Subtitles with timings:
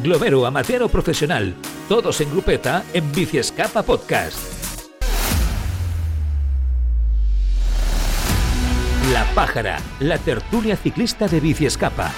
[0.00, 1.54] glomero, amateur o profesional,
[1.88, 4.38] todos en grupeta en Bici Escapa Podcast.
[9.12, 12.10] La Pájara, la tertulia ciclista de Bici Escapa.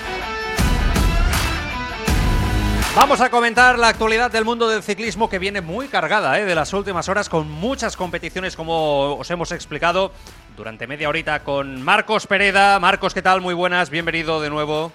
[2.95, 6.45] Vamos a comentar la actualidad del mundo del ciclismo que viene muy cargada ¿eh?
[6.45, 10.13] de las últimas horas con muchas competiciones como os hemos explicado
[10.57, 12.79] durante media horita con Marcos Pereda.
[12.79, 13.41] Marcos, ¿qué tal?
[13.41, 14.93] Muy buenas, bienvenido de nuevo.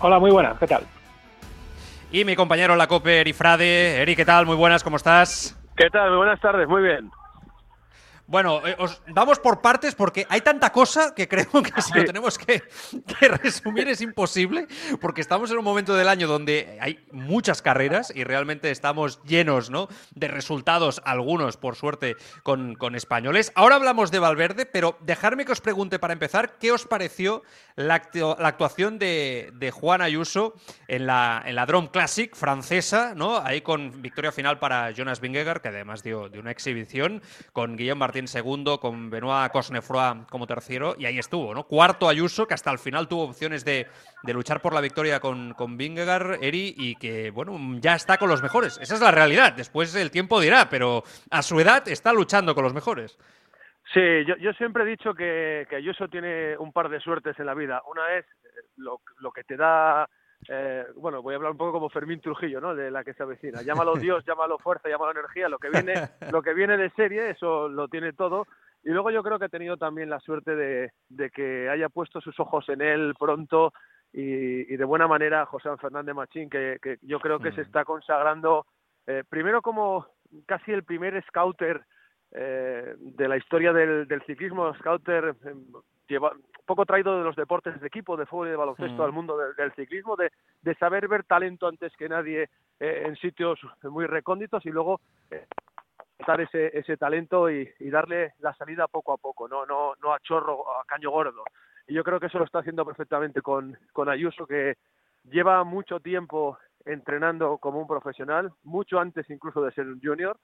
[0.00, 0.97] Hola, muy buenas, ¿qué tal?
[2.10, 4.00] Y mi compañero la COPE, Eri Frade.
[4.00, 4.46] Eri, ¿qué tal?
[4.46, 5.54] Muy buenas, ¿cómo estás?
[5.76, 6.08] ¿Qué tal?
[6.08, 7.10] Muy buenas tardes, muy bien.
[8.28, 12.04] Bueno, eh, os vamos por partes porque hay tanta cosa que creo que si lo
[12.04, 12.62] tenemos que,
[13.42, 14.66] resumir es imposible,
[15.00, 19.70] porque estamos en un momento del año donde hay muchas carreras y realmente estamos llenos
[19.70, 19.88] ¿no?
[20.14, 23.50] de resultados, algunos por suerte con, españoles.
[23.54, 27.42] Ahora hablamos de Valverde, pero dejarme que os pregunte para empezar, ¿qué os pareció
[27.78, 30.54] la, actuación de, Juan Ayuso
[30.88, 33.38] en la, en la Drome Classic francesa, ¿no?
[33.38, 37.22] ahí con victoria final para Jonas Vingegaard, que además dio, de una exhibición,
[37.52, 41.64] con Guillaume Martín segundo, con Benoit Cosnefroy como tercero, y ahí estuvo, ¿no?
[41.64, 43.86] Cuarto Ayuso, que hasta el final tuvo opciones de,
[44.24, 48.42] luchar por la victoria con, con Vingegaard, Eri, y que, bueno, ya está con los
[48.42, 48.78] mejores.
[48.82, 49.52] Esa es la realidad.
[49.52, 53.18] Después el tiempo dirá, pero a su edad está luchando con los mejores.
[53.92, 57.54] Sí, yo, siempre he dicho que, que, Ayuso tiene un par de suertes en la
[57.54, 57.82] vida.
[57.90, 58.26] Una es
[58.76, 60.08] lo, lo que te da
[60.46, 62.74] eh, bueno, voy a hablar un poco como Fermín Trujillo, ¿no?
[62.74, 63.62] De la que se avecina.
[63.62, 65.94] Llámalo Dios, llámalo fuerza, llámalo energía, lo que viene,
[66.32, 68.46] lo que viene de serie, eso lo tiene todo.
[68.84, 70.92] Y luego yo creo que ha tenido también la suerte de,
[71.30, 73.72] que haya puesto sus ojos en él pronto
[74.12, 78.66] y, de buena manera José Fernández Machín, que, yo creo que se está consagrando
[79.06, 80.06] eh, primero como
[80.46, 81.82] casi el primer scouter
[82.32, 85.34] eh, de la historia del, del ciclismo, scouter
[86.08, 86.32] lleva,
[86.68, 89.72] poco traído de los deportes de equipo, de fútbol y de baloncesto al mundo del,
[89.72, 90.30] ciclismo, de,
[90.74, 95.46] saber ver talento antes que nadie eh, en sitios muy recónditos y luego eh,
[96.26, 100.20] dar ese, ese talento y, darle la salida poco a poco, no, no, no a
[100.20, 101.42] chorro, a caño gordo.
[101.86, 104.76] Y yo creo que eso lo está haciendo perfectamente con, con Ayuso, que
[105.24, 110.38] lleva mucho tiempo entrenando como un profesional, mucho antes incluso de ser un junior,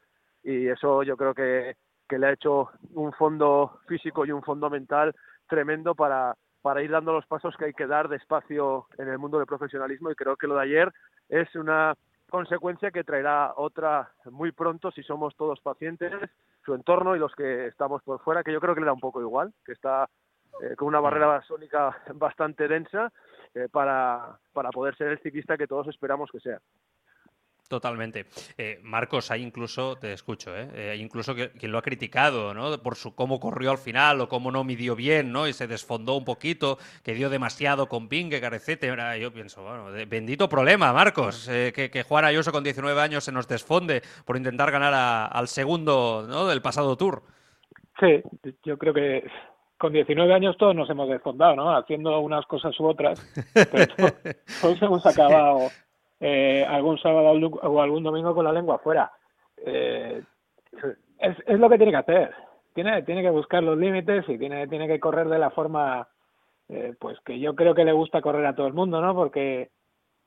[0.44, 1.77] y eso yo creo que,
[2.09, 5.15] que le ha hecho un fondo físico y un fondo mental
[5.49, 9.38] tremendo para, para ir dando los pasos que hay que dar despacio en el mundo
[9.38, 10.93] del profesionalismo y creo que lo de ayer
[11.28, 11.94] es una
[12.31, 16.12] consecuencia que traerá otra muy pronto si somos todos pacientes,
[16.65, 19.00] su entorno y los que estamos por fuera, que yo creo que le da un
[19.00, 20.09] poco igual, que está
[20.62, 23.12] eh, con una barrera sónica bastante densa
[23.55, 26.61] eh, para, para poder ser el ciclista que todos esperamos que sea.
[27.69, 28.26] Totalmente.
[28.58, 30.69] Eh, Marcos, hay incluso, te escucho, ¿eh?
[30.75, 32.76] eh hay incluso que, quien lo ha criticado, ¿no?
[32.78, 35.48] Por su cómo corrió al final o cómo no midió bien, ¿no?
[35.48, 39.16] Y se desfondó un poquito, que dio demasiado con Vingegaard, etcétera.
[39.16, 43.32] Yo pienso, bueno, bendito problema, Marcos, eh, que, que, Juan Ayuso con 19 años se
[43.32, 46.46] nos desfonde por intentar ganar al segundo, ¿no?
[46.46, 47.22] Del pasado Tour.
[47.98, 48.22] Sí,
[48.62, 49.25] yo creo que
[49.78, 51.75] con 19 años todos nos hemos desfondado, ¿no?
[51.75, 53.20] Haciendo unas cosas u otras,
[53.54, 54.12] pero
[54.60, 55.70] todos hemos acabado
[56.27, 59.12] eh, algún sábado o algún domingo con la lengua afuera.
[59.59, 60.23] Eh,
[61.19, 62.35] es, es lo que tiene que hacer.
[62.73, 66.09] Tiene, tiene que buscar los límites y tiene, tiene que correr de la forma
[66.71, 69.15] eh, pues que yo creo que le gusta correr a todo el mundo, ¿no?
[69.15, 69.69] Porque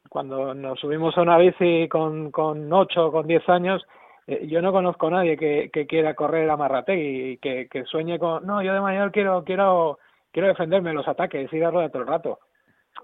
[0.08, 3.84] cuando nos subimos a una bici con, con 8 o con 10 años,
[4.28, 8.46] eh, yo no conozco a nadie que, quiera correr a Marrategui y que, sueñe con,
[8.46, 9.97] no, yo de mayor quiero, quiero,
[10.31, 12.40] quiero defenderme los ataques y darlo todo el rato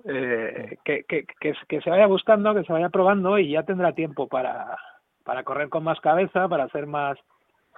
[0.05, 4.77] eh, que, se vaya buscando, que se vaya probando y ya tendrá tiempo para,
[5.23, 7.17] para correr con más cabeza, para hacer más,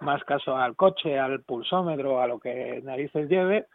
[0.02, 3.66] más caso al coche, al pulsómetro, a lo que narices lleve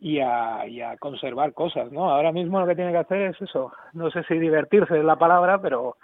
[0.00, 2.10] y a, a conservar cosas, ¿no?
[2.10, 5.16] Ahora mismo lo que tiene que hacer es eso, no sé si divertirse es la
[5.16, 5.96] palabra, pero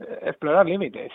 [0.00, 1.12] eh, explorar límites.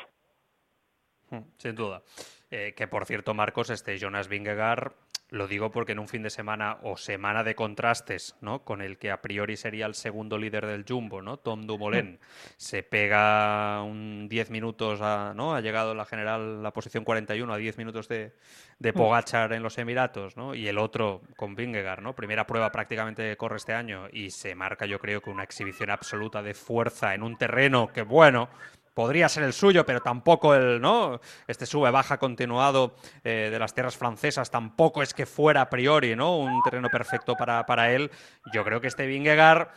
[1.30, 2.02] Hmm, sin duda.
[2.50, 4.94] Eh, que por cierto, Marcos, este Jonas Vingegaard
[5.32, 8.66] lo digo porque en un fin de semana o semana de contrastes, ¿no?
[8.66, 11.38] Con el que a priori sería el segundo líder del Jumbo, ¿no?
[11.38, 12.20] Tom Dumoulin,
[12.58, 15.56] se pega un 10 minutos, a, ¿no?
[15.56, 18.34] Ha llegado la general la posición 41 a 10 minutos de,
[18.78, 20.54] de Pogachar en los Emiratos, ¿no?
[20.54, 22.14] Y el otro con Vingegaard, ¿no?
[22.14, 26.44] Primera prueba prácticamente corre este año y se marca yo creo que una exhibición absoluta
[26.44, 28.50] de fuerza en un terreno que, bueno,
[28.94, 31.20] podría ser el suyo, pero tampoco el, ¿no?
[31.48, 36.38] Este sube-baja continuado eh, de las tierras francesas tampoco es que fuera a priori, ¿no?
[36.38, 38.12] Un terreno perfecto para, para él.
[38.54, 39.70] Yo creo que este Vingegaard,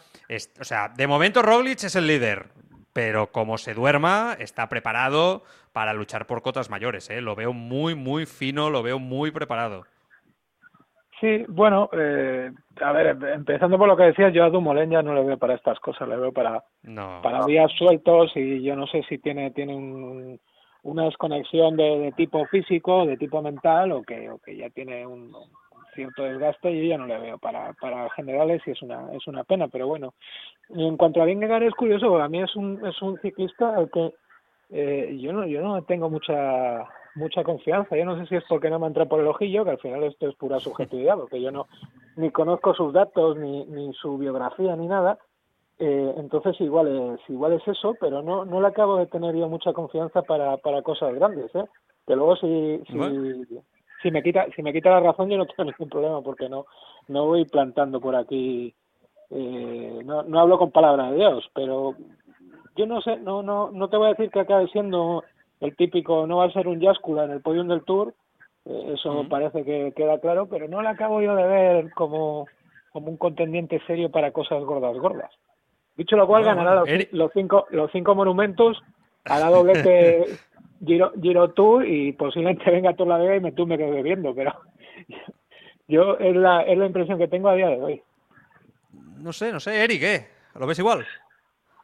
[0.60, 2.48] o sea, de momento Roglic es el líder,
[2.92, 7.20] pero como se duerma, está preparado para luchar por cotas mayores, ¿eh?
[7.20, 9.86] Lo veo muy, muy fino, lo veo muy preparado.
[11.20, 12.50] Sí, bueno, eh,
[12.80, 15.54] a ver, empezando por lo que decías, yo a Dumoulin ya no le veo para
[15.54, 16.64] estas cosas, le veo para,
[17.22, 20.40] para días sueltos y yo no sé si tiene, tiene un,
[20.82, 25.32] una desconexión de, tipo físico, de tipo mental o que, o que ya tiene un,
[25.94, 29.26] cierto desgaste y yo ya no le veo para, para generales y es una, es
[29.26, 30.14] una pena, pero bueno.
[30.70, 34.12] en cuanto a Vingegaard es curioso, a mí es un, es un ciclista al que
[34.70, 36.84] eh, yo no, yo no tengo mucha
[37.14, 37.96] mucha confianza.
[37.96, 40.02] Yo no sé si es porque no me entra por el ojillo, que al final
[40.04, 41.66] esto es pura subjetividad, porque yo no
[42.16, 45.18] ni conozco sus datos, ni, ni su biografía, ni nada.
[45.78, 49.48] Eh, entonces igual es, igual es eso, pero no, no le acabo de tener yo
[49.48, 51.64] mucha confianza para, para cosas grandes, ¿eh?
[52.06, 53.58] Que luego si, si,
[54.02, 56.66] si me quita, si me quita la razón yo no tengo ningún problema porque no,
[57.08, 58.72] no voy plantando por aquí,
[59.30, 61.96] eh, no, no hablo con palabras de Dios, pero
[62.76, 65.24] yo no sé, no, no, no te voy a decir que acabe siendo
[65.60, 68.14] el típico, no va a ser un Yáscula en el podium del Tour,
[68.64, 72.46] eh, eso parece que queda claro, pero no le acabo yo de ver como,
[72.92, 75.30] como un contendiente serio para cosas gordas, gordas.
[75.96, 78.82] Dicho lo cual, ganará los, cinco, los cinco monumentos,
[79.24, 80.24] hará doblete
[80.84, 84.34] Giro, Giro Tour y posiblemente venga toda la Vega y me tú me quedo bebiendo,
[84.34, 84.52] pero
[85.88, 88.02] yo es la, es la impresión que tengo a día de hoy.
[89.18, 90.26] No sé, no sé, Eric, ¿qué?
[90.58, 91.06] ¿Lo ves igual?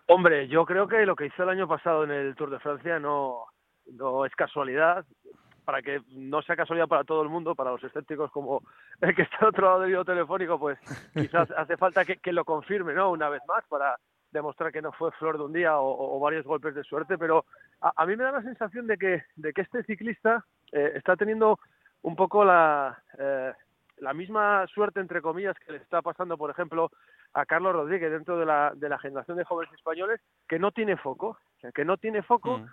[0.07, 2.99] Hombre, yo creo que lo que hizo el año pasado en el Tour de Francia
[2.99, 3.45] no,
[3.91, 5.05] no es casualidad,
[5.65, 8.63] para que no sea casualidad para todo el mundo, para los escépticos como
[9.01, 10.79] el que está al otro lado del video telefónico, pues
[11.15, 13.11] quizás hace falta que, que, lo confirme, ¿no?
[13.11, 13.97] Una vez más, para
[14.33, 17.45] demostrar que no fue flor de un día o, varios golpes de suerte, pero
[17.81, 21.59] a, mí me da la sensación de que, de que este ciclista eh, está teniendo
[22.03, 23.53] un poco la, eh,
[23.99, 26.91] la misma suerte, entre comillas, que le está pasando, por ejemplo,
[27.33, 30.97] a Carlos Rodríguez dentro de la, de la generación de jóvenes españoles, que no tiene
[30.97, 31.39] foco,
[31.75, 32.59] que no tiene foco.
[32.59, 32.67] Mm.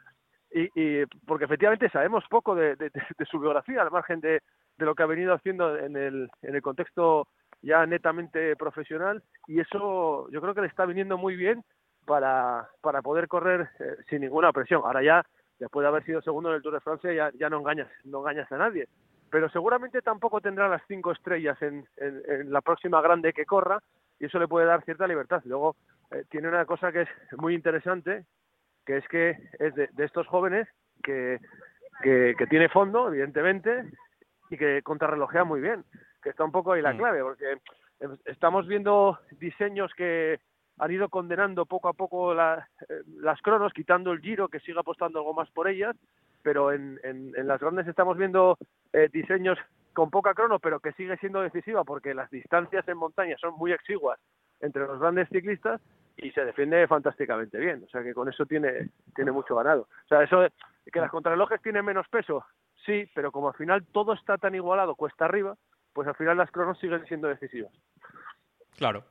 [0.51, 2.91] Y, y, porque efectivamente sabemos poco de, de,
[3.29, 4.41] su biografía, al margen de,
[4.77, 7.27] de, lo que ha venido haciendo en el, en el contexto
[7.61, 11.63] ya netamente profesional, y eso yo creo que le está viniendo muy bien
[12.05, 14.81] para, para poder correr eh, sin ninguna presión.
[14.85, 15.25] Ahora ya,
[15.59, 18.19] después de haber sido segundo en el Tour de Francia, ya, ya no engañas, no
[18.19, 18.87] engañas a nadie.
[19.29, 23.83] Pero seguramente tampoco tendrá las cinco estrellas en, en, la próxima grande que corra,
[24.19, 25.41] y eso le puede dar cierta libertad.
[25.45, 25.75] Luego
[26.11, 28.25] eh, tiene una cosa que es muy interesante,
[28.87, 30.65] que es que es de, estos jóvenes
[31.03, 31.39] que,
[32.01, 33.83] que, tiene fondo, evidentemente,
[34.49, 35.83] y que contrarrelojea muy bien,
[36.23, 36.97] que está un poco ahí la mm.
[36.97, 37.57] clave, porque
[38.25, 40.39] estamos viendo diseños que
[40.79, 42.37] han ido condenando poco a poco eh,
[43.19, 45.95] las cronos, quitando el giro, que siga apostando algo más por ellas,
[46.41, 48.57] pero en, en, las grandes estamos viendo
[48.93, 49.57] eh, diseños
[49.91, 53.73] con poca crono, pero que sigue siendo decisiva porque las distancias en montaña son muy
[53.73, 54.17] exiguas
[54.61, 55.81] entre los grandes ciclistas
[56.17, 57.83] y se defiende fantásticamente bien.
[57.85, 59.81] O sea que con eso tiene, tiene mucho ganado.
[59.81, 60.51] O sea, eso de
[60.91, 62.45] que las contrarrelojes tienen menos peso,
[62.85, 65.55] sí, pero como al final todo está tan igualado cuesta arriba,
[65.93, 67.71] pues al final las cronos siguen siendo decisivas.
[68.77, 69.03] Claro.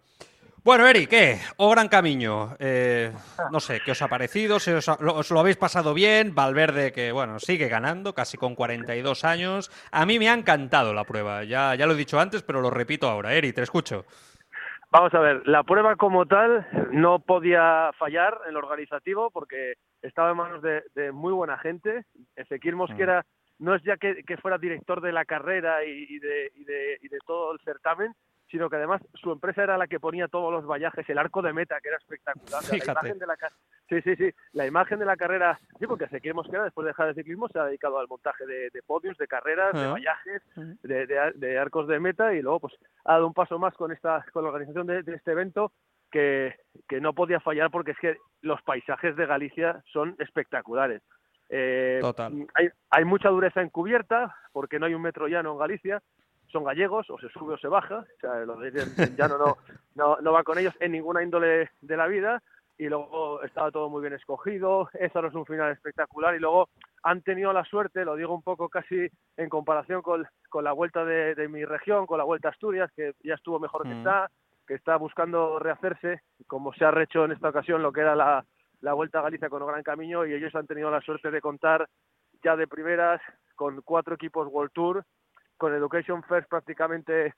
[0.67, 1.41] Bueno, Eric, ¿qué?
[1.59, 2.57] O Gran Camino.
[2.59, 3.13] Eh,
[3.53, 4.59] no sé, ¿qué os ha parecido?
[4.59, 6.35] ¿Se os, lo, habéis pasado bien?
[6.35, 9.71] Valverde, que bueno, sigue ganando, casi con 42 años.
[9.93, 11.45] A mí me ha encantado la prueba.
[11.45, 13.33] Ya, ya lo he dicho antes, pero lo repito ahora.
[13.35, 14.07] Eric, te escucho.
[14.99, 20.31] Vamos a ver, la prueba como tal no podía fallar en lo organizativo porque estaba
[20.31, 22.07] en manos de, muy buena gente.
[22.35, 23.27] Ezequiel Mosquera
[23.59, 27.19] no es ya que, fuera director de la carrera y, de, y, de, y de
[27.27, 28.15] todo el certamen,
[28.57, 31.53] sino que además su empresa era la que ponía todos los vallajes, el arco de
[31.53, 32.63] meta, que era espectacular.
[32.71, 33.37] La imagen de la,
[33.87, 37.09] sí, sí, sí, la imagen de la carrera, sí, porque Ezequiel Mosquera, después de dejar
[37.09, 41.87] el ciclismo, se ha dedicado al montaje de, podios, de carreras, de vallajes, de, arcos
[41.87, 44.87] de meta, y luego pues ha dado un paso más con, esta, con la organización
[44.87, 45.73] de, este evento,
[46.11, 46.55] que,
[46.89, 51.03] que, no podía fallar porque es que los paisajes de Galicia son espectaculares.
[51.51, 52.01] Eh,
[52.55, 56.03] hay, hay mucha dureza encubierta, porque no hay un metro llano en Galicia,
[56.57, 59.57] son gallegos, o se sube o se baja, o sea, los de llano no,
[59.95, 62.43] no, no va con ellos en ninguna índole de la vida,
[62.79, 66.71] y luego estaba todo muy bien escogido, eso no es un final espectacular, y luego
[67.03, 71.05] han tenido la suerte, lo digo un poco casi en comparación con, con la vuelta
[71.05, 73.99] de, mi región, con la vuelta a Asturias, que ya estuvo mejor que mm.
[73.99, 74.31] está,
[74.67, 78.47] que está buscando rehacerse, como se ha rehecho en esta ocasión lo que era la,
[78.81, 81.87] la vuelta a Galicia con gran camino, y ellos han tenido la suerte de contar
[82.43, 83.21] ya de primeras
[83.57, 85.05] con cuatro equipos World Tour,
[85.57, 87.35] con Education First prácticamente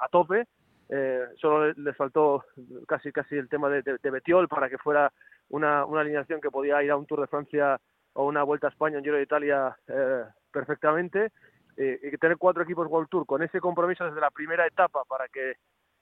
[0.00, 0.46] a, tope.
[0.88, 2.44] Eh, solo les faltó
[2.86, 5.10] casi casi el tema de, de, Betiol para que fuera
[5.48, 7.80] una, una, alineación que podía ir a un Tour de Francia
[8.12, 11.32] o una Vuelta a España, un Giro de Italia eh, perfectamente.
[11.76, 15.26] Eh, y tener cuatro equipos World Tour con ese compromiso desde la primera etapa para
[15.28, 15.54] que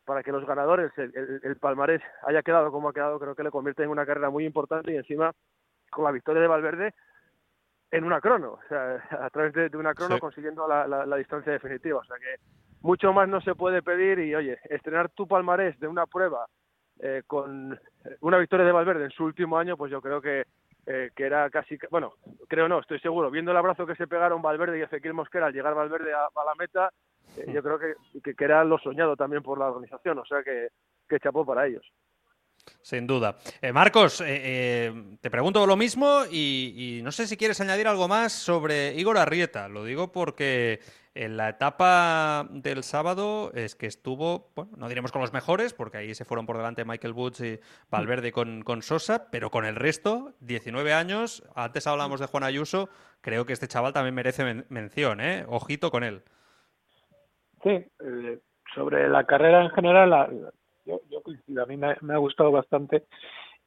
[0.05, 3.53] para que los ganadores, el, el, palmarés haya quedado como ha quedado, creo que le
[3.53, 5.33] convierte en una carrera muy importante y encima
[5.91, 6.95] con la victoria de Valverde
[7.93, 11.99] en una crono, o sea, a través de, una crono consiguiendo la, la, distancia definitiva.
[12.01, 12.43] O sea que
[12.81, 16.47] mucho más no se puede pedir y oye, estrenar tu palmarés de una prueba
[17.01, 17.79] eh, con
[18.21, 20.47] una victoria de Valverde en su último año, pues yo creo que,
[20.87, 22.15] eh, que era casi, bueno,
[22.49, 25.53] creo no, estoy seguro, viendo el abrazo que se pegaron Valverde y Ezequiel Mosquera al
[25.53, 26.91] llegar Valverde a, la meta,
[27.37, 30.69] eh, yo creo que, que, era lo soñado también por la organización, o sea que,
[31.09, 31.87] que chapó para ellos.
[32.81, 33.37] Sin duda.
[33.73, 39.19] Marcos, te pregunto lo mismo y, no sé si quieres añadir algo más sobre Igor
[39.19, 39.69] Arrieta.
[39.69, 40.81] Lo digo porque
[41.15, 45.99] en la etapa del sábado es que estuvo, bueno, no diremos con los mejores, porque
[45.99, 49.77] ahí se fueron por delante Michael Woods y Valverde con, con Sosa, pero con el
[49.77, 52.89] resto, 19 años, antes hablábamos de Juan Ayuso,
[53.21, 55.45] creo que este chaval también merece mención, ¿eh?
[55.49, 56.23] Ojito con él.
[57.63, 58.41] Sí, eh,
[58.75, 60.53] sobre la carrera en general,
[60.85, 61.01] yo,
[61.63, 63.05] a mí me, ha gustado bastante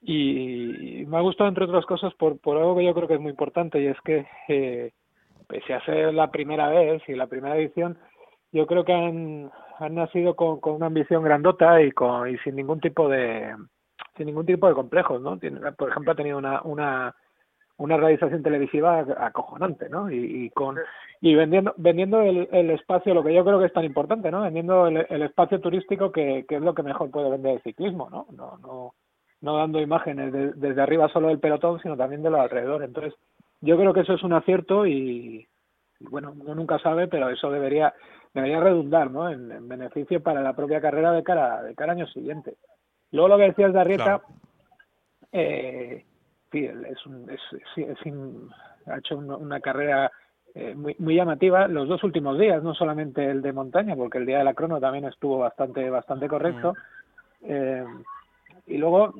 [0.02, 3.22] y, me ha gustado entre otras cosas por, por algo que yo creo que es
[3.22, 4.92] muy importante y es que eh,
[5.48, 7.98] pese a ser la primera vez y la primera edición,
[8.52, 12.56] yo creo que han, han nacido con, con una ambición grandota y, con, y sin
[12.56, 13.56] ningún tipo de
[14.16, 15.38] sin ningún tipo de complejos, ¿no?
[15.38, 17.16] Tiene, por ejemplo, ha tenido una, una,
[17.78, 20.10] una realización televisiva acojonante, ¿no?
[20.10, 20.78] Y, y con
[21.22, 24.42] y vendiendo vendiendo el, el, espacio, lo que yo creo que es tan importante, ¿no?
[24.42, 28.10] Vendiendo el, el espacio turístico que, que, es lo que mejor puede vender el ciclismo,
[28.10, 28.28] ¿no?
[28.32, 28.94] No no
[29.42, 32.88] no dando imágenes desde arriba solo del pelotón, sino también de los alrededores.
[32.88, 33.14] Entonces,
[33.62, 35.48] yo creo que eso es un acierto y,
[36.00, 37.94] bueno, uno nunca sabe, pero eso debería
[38.34, 39.30] debería redundar ¿no?
[39.30, 42.56] en, beneficio para la propia carrera de cara de cara año siguiente.
[43.12, 44.22] Luego lo que decías de Arrieta,
[45.32, 46.06] eh,
[46.56, 47.42] sí, es, un, es,
[47.76, 47.98] es,
[48.88, 50.12] ha hecho una, carrera
[50.54, 54.26] eh, muy, muy llamativa los dos últimos días, no solamente el de montaña, porque el
[54.26, 56.74] día de la crono también estuvo bastante bastante correcto.
[57.42, 57.86] Eh,
[58.68, 59.14] y luego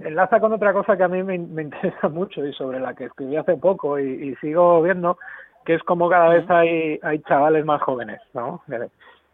[0.00, 3.36] enlaza con otra cosa que a mí me, interesa mucho y sobre la que escribí
[3.36, 5.16] hace poco y, sigo viendo,
[5.64, 8.62] que es como cada vez hay, hay chavales más jóvenes, ¿no?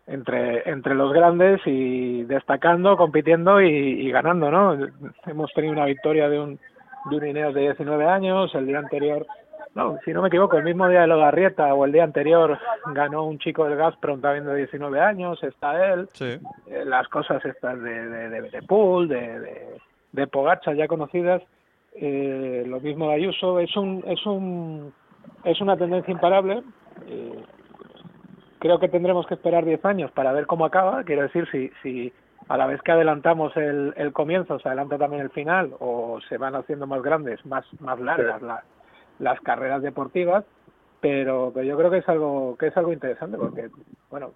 [0.06, 4.76] Entre, entre los grandes y destacando, compitiendo y, ganando, ¿no?
[5.26, 6.58] Hemos tenido una victoria de un,
[7.10, 9.26] de un Ineos de 19 años, el día anterior,
[9.74, 12.58] no, si no me equivoco, el mismo día de Logarrieta o el día anterior
[12.92, 16.38] ganó un chico del Gazprom también de 19 años, está él, sí.
[16.66, 19.80] Eh, las cosas estas de, de, de, de Pool, de, de
[20.14, 21.42] de Pogacha ya conocidas,
[21.94, 24.92] eh, lo mismo de Ayuso, es un, es un,
[25.42, 26.62] es una tendencia imparable.
[27.08, 27.42] Eh,
[28.64, 31.04] creo que tendremos que esperar 10 años para ver cómo acaba.
[31.04, 32.10] Quiero decir, si, si
[32.48, 36.38] a la vez que adelantamos el, el comienzo, se adelanta también el final, o se
[36.38, 38.40] van haciendo más grandes, más, más largas
[39.18, 40.46] las carreras deportivas.
[41.02, 43.68] Pero, pero yo creo que es algo que es algo interesante porque,
[44.10, 44.30] bueno,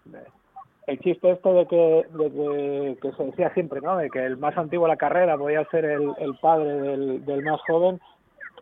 [0.87, 3.97] el chiste esto de que, de que, se decía siempre, ¿no?
[3.97, 7.43] De que el más antiguo de la carrera podía ser el, el padre del, del
[7.45, 7.99] más joven.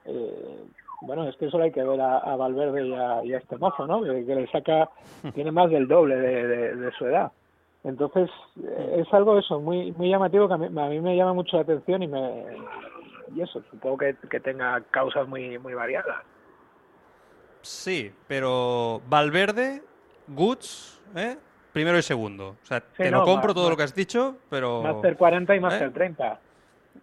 [0.04, 0.62] Eh,
[1.06, 3.86] bueno, es que eso hay que ver a, Valverde y a, y a, este mozo,
[3.86, 4.02] ¿no?
[4.02, 4.90] Que, le saca,
[5.34, 7.32] tiene más del doble de, de, su edad.
[7.84, 8.28] Entonces,
[8.62, 11.56] eh, es algo eso, muy muy llamativo que a mí, a mí, me llama mucho
[11.56, 12.44] la atención y me
[13.34, 16.18] y eso, supongo que, que tenga causas muy muy variadas.
[17.62, 19.82] Sí, pero Valverde,
[20.28, 21.36] Goods, ¿eh?
[21.76, 22.56] primero y segundo.
[22.62, 24.82] O sea, te lo compro todo lo que has dicho, pero...
[24.82, 26.40] Master 40 y Master 30.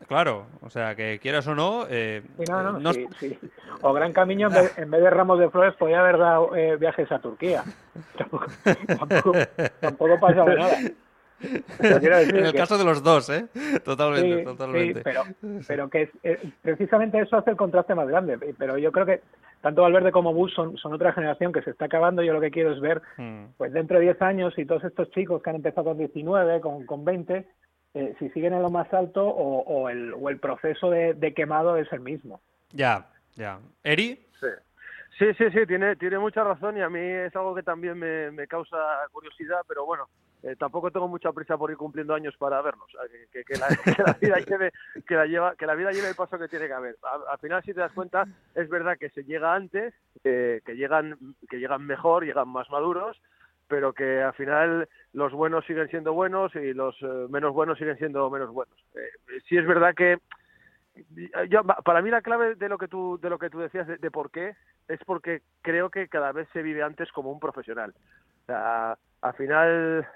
[0.01, 0.05] ¿Eh?
[0.07, 1.85] Claro, o sea, que quieras o no...
[1.89, 3.39] Eh, no, no, Sí, sí.
[3.81, 7.19] O Gran Camino, en vez, de ramos de flores, podía haber dado eh, viajes a
[7.19, 7.63] Turquía.
[8.17, 9.31] tampoco,
[9.79, 10.77] tampoco, pasa nada.
[11.41, 13.47] en el caso de los dos, ¿eh?
[13.83, 15.01] Totalmente, totalmente.
[15.01, 15.23] pero,
[15.67, 18.37] pero que es, precisamente eso hace el contraste más grande.
[18.57, 19.21] Pero yo creo que
[19.63, 22.21] tanto Valverde como Bus son, son otra generación que se está acabando.
[22.21, 23.45] Yo lo que quiero es ver, hmm.
[23.57, 26.85] pues dentro de 10 años, y todos estos chicos que han empezado con 19, con,
[26.85, 27.47] con 20,
[27.93, 31.33] eh, si siguen en lo más alto o, o, el, o el proceso de, de,
[31.33, 32.41] quemado es el mismo.
[32.71, 33.59] Ya, ya.
[33.83, 34.19] ¿Eri?
[34.39, 34.47] Sí.
[35.19, 38.31] Sí, sí, sí, tiene, tiene mucha razón y a mí es algo que también me,
[38.31, 38.77] me causa
[39.11, 40.07] curiosidad, pero bueno,
[40.43, 42.87] eh, tampoco tengo mucha prisa por ir cumpliendo años para verlos.
[43.31, 44.71] Que, que, la, que, la, vida lleve,
[45.07, 46.97] que, la lleva, que la vida lleve el paso que tiene que haber.
[47.31, 51.17] Al, final, si te das cuenta, es verdad que se llega antes, que, llegan,
[51.49, 53.21] que llegan mejor, llegan más maduros,
[53.73, 57.97] pero que al final los buenos siguen siendo buenos y los eh, menos buenos siguen
[57.97, 58.77] siendo menos buenos.
[58.93, 60.19] Eh, sí es verdad que
[61.49, 63.97] yo, para mí la clave de lo que tú de lo que tú decías de,
[63.97, 64.55] de por qué
[64.87, 67.95] es porque creo que cada vez se vive antes como un profesional.
[68.43, 70.07] O sea, al final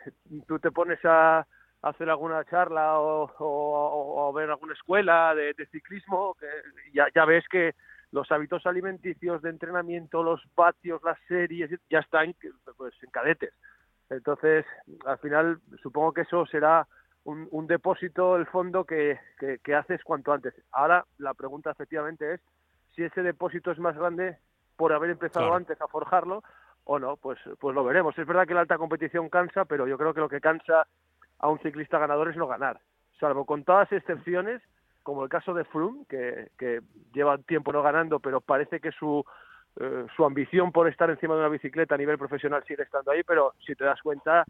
[0.48, 1.48] tú te pones a,
[1.82, 6.48] hacer alguna charla o, o, ver alguna escuela de, ciclismo, que
[6.94, 7.74] ya, ya ves que
[8.12, 12.36] los hábitos alimenticios de entrenamiento, los patios, las series, ya están
[12.78, 13.54] pues, en cadetes.
[14.10, 14.66] Entonces,
[15.06, 16.88] al final, supongo que eso será
[17.26, 19.20] un, un depósito, el fondo que,
[19.62, 20.54] que, haces cuanto antes.
[20.72, 22.42] Ahora, la pregunta efectivamente es
[22.96, 24.38] si ese depósito es más grande
[24.78, 26.44] por haber empezado antes a forjarlo
[26.86, 28.18] o no, pues, pues lo veremos.
[28.18, 30.88] Es verdad que la alta competición cansa, pero yo creo que lo que cansa
[31.40, 32.80] a un ciclista ganador es no ganar.
[33.20, 34.62] Salvo con todas excepciones,
[35.08, 36.82] como el caso de Froome, que, que
[37.14, 39.24] lleva tiempo no ganando, pero parece que su,
[39.80, 43.24] eh, su ambición por estar encima de una bicicleta a nivel profesional sigue estando ahí,
[43.24, 44.44] pero si te das cuenta,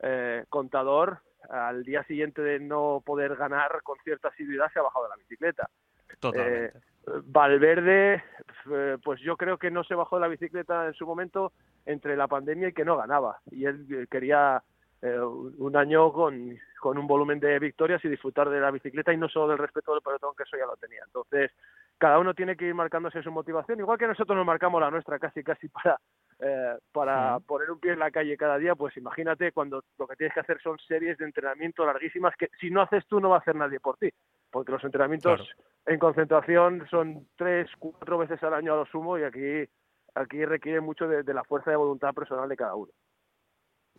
[0.00, 5.04] eh, Contador, al día siguiente de no poder ganar con cierta asiduidad, se ha bajado
[5.04, 5.70] de la bicicleta.
[6.18, 6.76] Totalmente.
[6.76, 6.80] Eh,
[7.26, 8.24] Valverde,
[8.68, 11.52] eh, pues yo creo que no se bajó de la bicicleta en su momento
[11.86, 13.38] entre la pandemia y que no ganaba.
[13.52, 14.60] Y él eh, quería
[15.02, 19.16] eh, un año con, con un volumen de victorias y disfrutar de la bicicleta y
[19.16, 21.02] no solo del respeto del pelotón, que eso ya lo tenía.
[21.06, 21.50] Entonces,
[21.96, 25.18] cada uno tiene que ir marcándose su motivación, igual que nosotros nos marcamos la nuestra
[25.18, 25.98] casi casi para
[26.42, 30.16] eh, para poner un pie en la calle cada día, pues imagínate cuando lo que
[30.16, 33.36] tienes que hacer son series de entrenamiento larguísimas que si no haces tú no va
[33.36, 34.10] a hacer nadie por ti,
[34.50, 35.70] porque los entrenamientos Claro.
[35.84, 39.68] en concentración son tres, cuatro veces al año a lo sumo y aquí
[40.14, 42.90] aquí requiere mucho de, de la fuerza de voluntad personal de cada uno.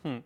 [0.03, 0.19] Hmm.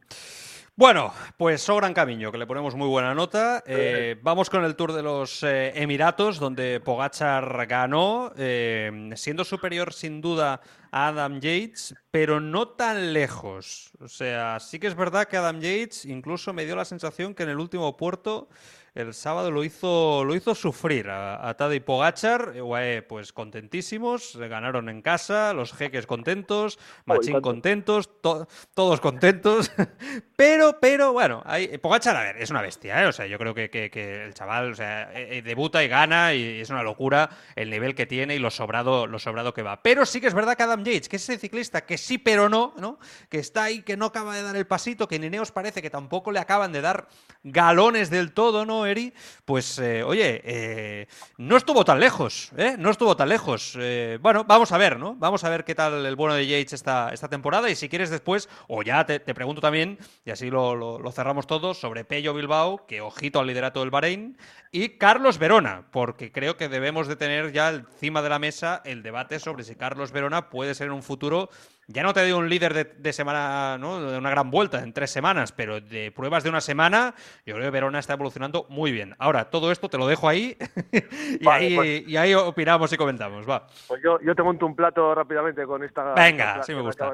[0.78, 3.64] Bueno, pues sobran camino, que le ponemos muy buena nota.
[3.66, 9.94] Eh, vamos con el Tour de los eh, Emiratos, donde Pogachar ganó, eh, siendo superior
[9.94, 10.60] sin duda
[10.92, 13.92] a Adam Yates, pero no tan lejos.
[14.02, 17.44] O sea, sí que es verdad que Adam Yates incluso me dio la sensación que
[17.44, 18.50] en el último puerto
[18.96, 24.36] el sábado lo hizo, lo hizo sufrir a, a Tadej Pogachar, eh, UAE, pues contentísimos,
[24.36, 29.70] eh, ganaron en casa, los jeques contentos, Machín contentos, to- todos contentos,
[30.38, 33.08] pero, pero, bueno, hay, Pogachar, a ver, es una bestia, ¿eh?
[33.08, 35.88] o sea, yo creo que, que- que el chaval, o sea, eh, eh, debuta y
[35.88, 39.62] gana y es una locura el nivel que tiene y lo sobrado, lo sobrado que
[39.62, 39.82] va.
[39.84, 42.48] Pero sí que es verdad que Adam Yates, que es ese ciclista que sí pero
[42.48, 42.98] no, ¿no?
[43.30, 45.90] Que está ahí, que no acaba de dar el pasito, que en Ineos parece que
[45.90, 47.08] tampoco le acaban de dar
[47.44, 49.14] galones del todo, ¿no, Eri?
[49.46, 52.76] Pues, eh, oye, eh, no estuvo tan lejos, ¿eh?
[52.78, 53.76] No estuvo tan lejos.
[53.80, 55.16] Eh, bueno, vamos a ver, ¿no?
[55.16, 58.10] Vamos a ver qué tal el bueno de Yates esta, esta temporada y si quieres
[58.10, 62.86] después, o ya te, pregunto también, y así lo, lo- cerramos todos, sobre Pello Bilbao,
[62.88, 64.38] que ojito al liderato del Bahrein,
[64.72, 69.04] y Carlos Verona, porque creo que debemos de tener ya encima de la mesa el
[69.04, 71.50] debate sobre si Carlos Verona puede ser en un futuro,
[71.88, 74.02] ya no te digo un líder de, de semana, ¿no?
[74.02, 77.14] De una gran vuelta en tres semanas, pero de pruebas de una semana,
[77.46, 79.14] yo creo que Verona está evolucionando muy bien.
[79.20, 80.58] Ahora, todo esto te lo dejo ahí
[81.40, 83.68] y, Vale, ahí, pues- y ahí opinamos y comentamos, va.
[83.88, 86.14] Pues yo, yo te monto un plato rápidamente con esta.
[86.14, 87.14] Venga, sí me gusta.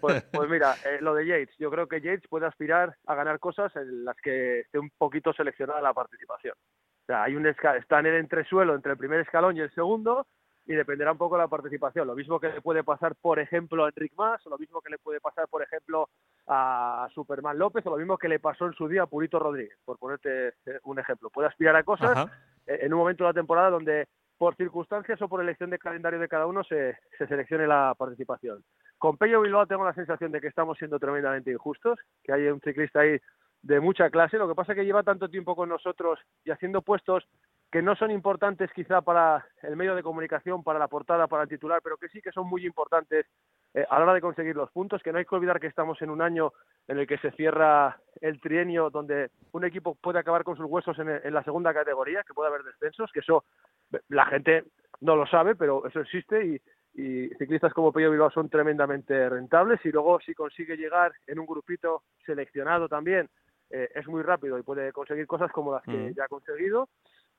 [0.00, 1.56] Pues, pues mira, eh, lo de Yates.
[1.58, 5.32] Yo creo que Yates puede aspirar a ganar cosas en las que esté un poquito
[5.32, 6.54] seleccionada la participación.
[6.54, 9.72] O sea, hay un esca- está en el entresuelo entre el primer escalón y el
[9.74, 10.26] segundo
[10.68, 12.06] y dependerá un poco de la participación.
[12.06, 14.90] Lo mismo que le puede pasar, por ejemplo, a Enric Mas, o lo mismo que
[14.90, 16.10] le puede pasar, por ejemplo,
[16.46, 19.78] a Superman López, o lo mismo que le pasó en su día a Purito Rodríguez,
[19.86, 21.30] por ponerte eh, un ejemplo.
[21.30, 22.32] Puede aspirar a cosas Ajá.
[22.66, 26.20] eh, en un momento de la temporada donde por circunstancias o por elección de calendario
[26.20, 28.62] de cada uno se, se seleccione la participación.
[28.98, 32.60] Con Pello Bilbao tengo la sensación de que estamos siendo tremendamente injustos, que hay un
[32.60, 33.18] ciclista ahí
[33.62, 36.82] de mucha clase, lo que pasa es que lleva tanto tiempo con nosotros y haciendo
[36.82, 37.26] puestos
[37.70, 41.48] que no son importantes quizá para el medio de comunicación, para la portada, para el
[41.48, 43.26] titular, pero que sí que son muy importantes
[43.74, 46.00] eh, a la hora de conseguir los puntos, que no hay que olvidar que estamos
[46.00, 46.52] en un año
[46.86, 50.98] en el que se cierra el trienio donde un equipo puede acabar con sus huesos
[50.98, 53.44] en, el- en la segunda categoría, que puede haber descensos, que eso
[53.92, 54.64] eh, la gente
[55.02, 56.60] no lo sabe, pero eso existe y,
[56.94, 61.46] y ciclistas como Pello Bilbao son tremendamente rentables y luego si consigue llegar en un
[61.46, 63.28] grupito seleccionado también
[63.70, 66.14] eh, es muy rápido y puede conseguir cosas como las que Mm.
[66.14, 66.88] ya ha conseguido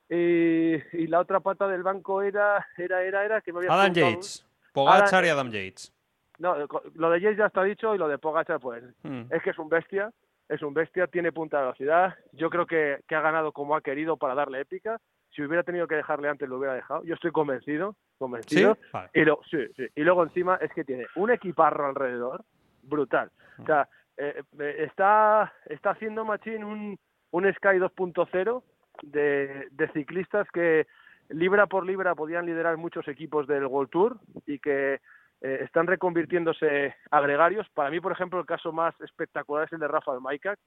[0.09, 3.93] y, y la otra pata del banco era era era era que me había Adam
[3.93, 4.45] Yates.
[4.73, 5.93] Pogachar y Adam Yates.
[6.39, 6.55] no,
[6.95, 9.23] lo de Yates ya está dicho y lo de Pogacar pues Mm.
[9.31, 10.11] es que es un bestia,
[10.47, 12.15] es un bestia, tiene punta de velocidad.
[12.33, 14.97] Yo creo que, que ha ganado como ha querido para darle épica.
[15.31, 17.03] Si hubiera tenido que dejarle antes, lo hubiera dejado.
[17.03, 18.15] Yo estoy convencido, ¿Sí?
[18.17, 18.77] convencido.
[18.91, 19.09] Vale.
[19.13, 19.85] Y, lo, sí, sí.
[19.95, 22.43] y luego encima es que tiene un equiparro alrededor
[22.81, 23.29] brutal.
[23.61, 26.97] O sea, eh, eh, está, está haciendo Machín un,
[27.31, 28.63] un Sky 2.0
[29.01, 30.87] de, de ciclistas que
[31.29, 34.99] libra por libra podían liderar muchos equipos del World Tour y que
[35.41, 37.67] eh, están reconvirtiéndose agregarios.
[37.69, 40.59] Para mí, por ejemplo, el caso más espectacular es el de Rafael Maikak,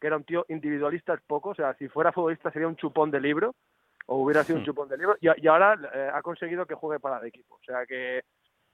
[0.00, 3.10] que era un tío individualista es poco, o sea, si fuera futbolista sería un chupón
[3.10, 3.54] de libro,
[4.06, 4.66] o hubiera sido un Hmm.
[4.66, 7.54] chupón de libro, y, y ahora eh, ha conseguido que juegue para el equipo.
[7.54, 8.22] O sea que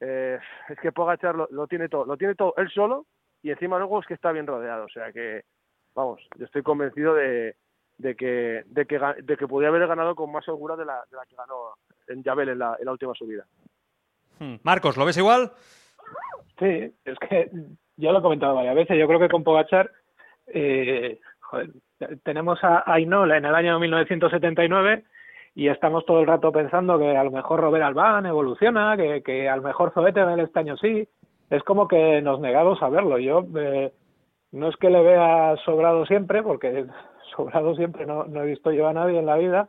[0.01, 3.07] eh, es que Pogachar lo, lo tiene todo, lo tiene todo él solo,
[3.43, 4.85] y encima luego es que está bien rodeado.
[4.85, 5.43] O sea que,
[5.95, 7.57] vamos, yo estoy convencido de,
[7.99, 11.17] de que de que de que podría haber ganado con más segura de la, de
[11.17, 11.75] la que ganó
[12.09, 13.45] en Yabel en la, en la última subida.
[14.39, 14.57] Mm.
[14.63, 15.53] Marcos, ¿lo ves igual?
[16.59, 17.51] Sí, es que
[17.97, 18.99] yo lo he comentado varias veces.
[18.99, 19.91] Yo creo que con Pogachar
[20.47, 21.71] eh, joder,
[22.23, 25.05] tenemos a Ainola en el año 1979
[25.55, 29.49] y estamos todo el rato pensando que a lo mejor Robert Alban evoluciona, que, que
[29.49, 31.09] a lo mejor Zoetevel este año sí.
[31.49, 33.19] es como que nos negamos a verlo.
[33.19, 33.91] Yo eh,
[34.53, 36.87] no es que le vea sobrado siempre, porque
[37.37, 39.69] sobrado siempre no, no he visto yo a nadie en la vida,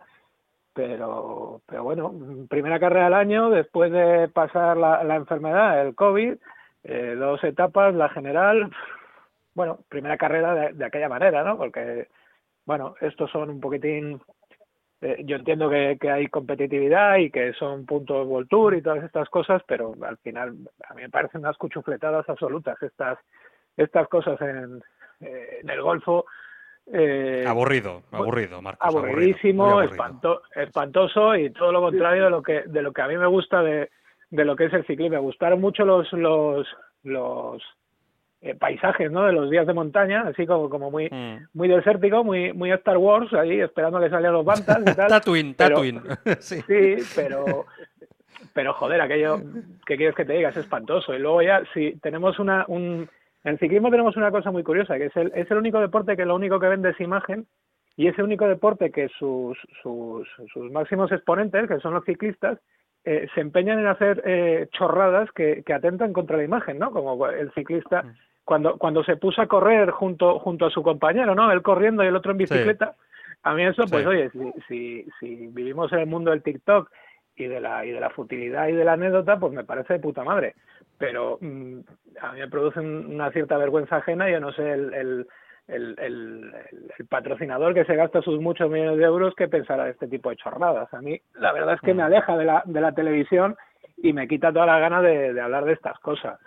[0.74, 2.14] pero, pero bueno,
[2.50, 6.36] primera carrera del año, después de pasar la, la enfermedad, el COVID,
[6.84, 8.72] eh, dos etapas, la general,
[9.56, 11.58] bueno, primera carrera de, aquella manera, ¿no?
[11.58, 12.08] Porque,
[12.66, 14.22] bueno, estos son un poquitín,
[15.02, 19.04] eh, yo entiendo que, que, hay competitividad y que son puntos World Tour y todas
[19.04, 20.56] estas cosas, pero al final
[20.88, 23.18] a mí me parecen unas cuchufletadas absolutas estas,
[23.76, 24.84] estas cosas en,
[25.22, 26.26] eh, en el Golfo.
[26.94, 28.88] Eh, aburrido, aburrido, Marcos.
[28.88, 33.08] Aburridísimo, aburrido, espanto, espantoso y todo lo contrario de lo que de lo que a
[33.08, 33.90] mí me gusta de,
[34.30, 35.16] de lo que es el ciclismo.
[35.16, 36.68] Me gustaron mucho los los
[37.04, 37.62] los
[38.40, 39.26] eh, paisajes, ¿no?
[39.26, 41.48] De los días de montaña, así como como muy mm.
[41.54, 45.10] muy desértico, muy muy Star Wars ahí esperando que salieran los bantas y tal.
[45.10, 46.02] Tatooine, Tatooine.
[46.40, 46.62] sí.
[46.68, 47.66] sí, pero
[48.54, 49.42] pero joder, aquello
[49.86, 51.14] que quieres que te diga es espantoso.
[51.14, 53.10] Y luego ya si tenemos una un
[53.48, 56.18] en el ciclismo tenemos una cosa muy curiosa, que es el, es el único deporte
[56.18, 57.48] que lo único que vende es imagen
[57.96, 62.60] y es el único deporte que sus, sus, sus máximos exponentes, que son los ciclistas,
[63.06, 66.92] eh, se empeñan en hacer eh, chorradas que, que, atentan contra la imagen, ¿no?
[66.92, 68.04] Como el ciclista
[68.44, 71.50] cuando cuando se puso a correr junto junto a su compañero, ¿no?
[71.50, 72.96] Él corriendo y el otro en bicicleta.
[72.98, 73.38] Sí.
[73.44, 74.08] A mí eso, pues sí.
[74.08, 76.92] oye, si, si, si vivimos en el mundo del TikTok
[77.38, 80.00] y de la y de la futilidad y de la anécdota, pues me parece de
[80.00, 80.54] puta madre
[80.98, 81.80] pero mmm,
[82.22, 85.28] a mí me produce una cierta vergüenza ajena, yo no sé el, el,
[85.68, 86.54] el, el,
[86.98, 90.30] el patrocinador que se gasta sus muchos millones de euros que pensará de este tipo
[90.30, 90.94] de chorradas.
[90.94, 93.56] A mí la verdad es que me aleja de la, de la televisión
[93.98, 96.40] y me quita toda la gana de, de hablar de estas cosas.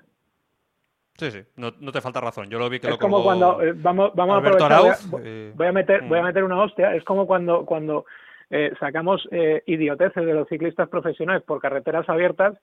[1.17, 2.49] Sí, sí, no, no, te falta razón.
[2.49, 5.11] Yo lo vi que es lo como cuando eh, vamos, vamos Alberto a aprovechar, Arauz,
[5.11, 6.09] voy, eh, voy, a meter, mm.
[6.09, 6.95] voy a meter una hostia.
[6.95, 8.07] Es como cuando cuando
[8.49, 12.57] eh, sacamos eh, idioteces de los ciclistas profesionales por carreteras abiertas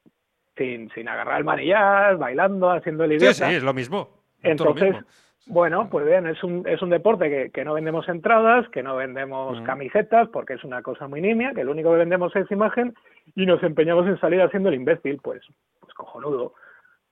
[0.58, 3.34] sin, sin agarrar el manillar, bailando, haciendo el idiota.
[3.34, 4.10] Sí, sí, es lo mismo.
[4.44, 5.08] Entonces, lo mismo.
[5.48, 8.96] bueno, pues bien, es un, es un deporte que, que no vendemos entradas, que no
[8.96, 9.64] vendemos Mm.
[9.64, 12.94] camisetas, porque es una cosa muy nimia, que lo único que vendemos es imagen
[13.36, 15.42] y nos empeñamos en salir haciendo el imbécil, pues,
[15.80, 16.54] pues cojonudo.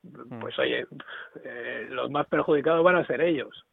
[0.04, 0.40] Mm.
[0.40, 0.86] Pues oye,
[1.44, 3.66] eh, los más perjudicados van a ser ellos.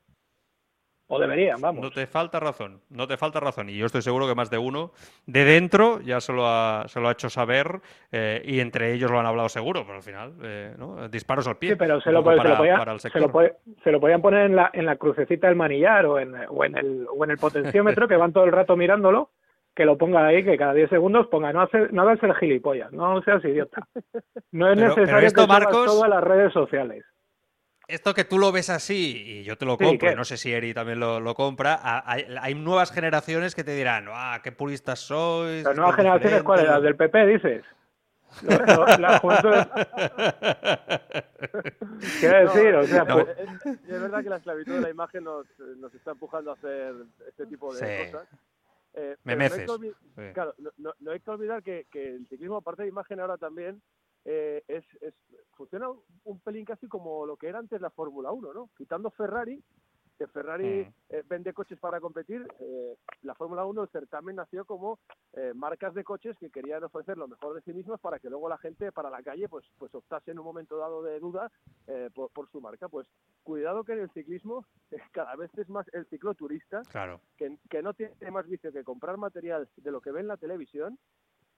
[1.14, 1.82] O deberían, vamos.
[1.82, 3.68] No te falta razón, no te falta razón.
[3.68, 4.92] Y yo estoy seguro que más de uno
[5.26, 7.80] de dentro ya se lo ha, se lo ha hecho saber
[8.12, 11.08] eh, y entre ellos lo han hablado seguro, pero al final, eh, ¿no?
[11.10, 11.70] disparos al pie.
[11.72, 13.92] Sí, pero se lo, poco se, lo para- podía- para el se, lo puede- se
[13.92, 17.06] lo podían poner en la, en la crucecita del manillar o en, o, en el,
[17.14, 19.30] o en el potenciómetro, que van todo el rato mirándolo,
[19.74, 22.90] que lo ponga ahí, que cada 10 segundos ponga, no, hace, no hagas el gilipollas,
[22.92, 23.86] no seas idiota.
[24.50, 27.04] No es Pero- necesario pero esto, que Marcos- todo a las redes sociales.
[27.88, 30.12] Esto que tú lo ves así y yo te lo Sí, compro, ¿qué?
[30.14, 33.74] y no sé si Eri también lo, lo compra, hay, hay nuevas generaciones que te
[33.74, 35.64] dirán, ah, qué puristas sois.
[35.64, 36.66] Las nuevas es generaciones, ¿cuáles?
[36.66, 37.64] Las del PP, dices.
[38.42, 39.50] Lo- lo- la juventud
[42.20, 45.24] Quiero decir, o sea, No, pues, Es, es verdad que la esclavitud de la imagen
[45.24, 46.94] nos, nos está empujando a hacer
[47.28, 48.12] este tipo de Sí.
[48.12, 48.28] cosas.
[48.94, 49.66] Eh, Me no hay meces.
[49.66, 50.22] que olvi- Sí.
[50.34, 53.36] Claro, no, no- no hay que olvidar que, que el ciclismo, aparte de imagen, ahora
[53.36, 53.80] también
[54.24, 55.14] eh, es, es
[55.56, 55.88] funciona
[56.24, 58.70] un pelín casi como lo que era antes la Fórmula 1, ¿no?
[58.76, 59.62] Quitando Ferrari,
[60.18, 60.92] que Ferrari Mm.
[61.08, 64.98] eh, vende coches para competir, eh, la Fórmula 1, el certamen nació como
[65.32, 68.48] eh, marcas de coches que querían ofrecer lo mejor de sí mismos para que luego
[68.48, 71.50] la gente para la calle pues pues optase en un momento dado de duda
[71.86, 72.88] eh, por, por su marca.
[72.88, 73.08] Pues
[73.42, 77.20] cuidado que en el ciclismo eh, cada vez es más el cicloturista Claro.
[77.36, 80.36] que, que no tiene más vicio que comprar material de lo que ve en la
[80.36, 80.98] televisión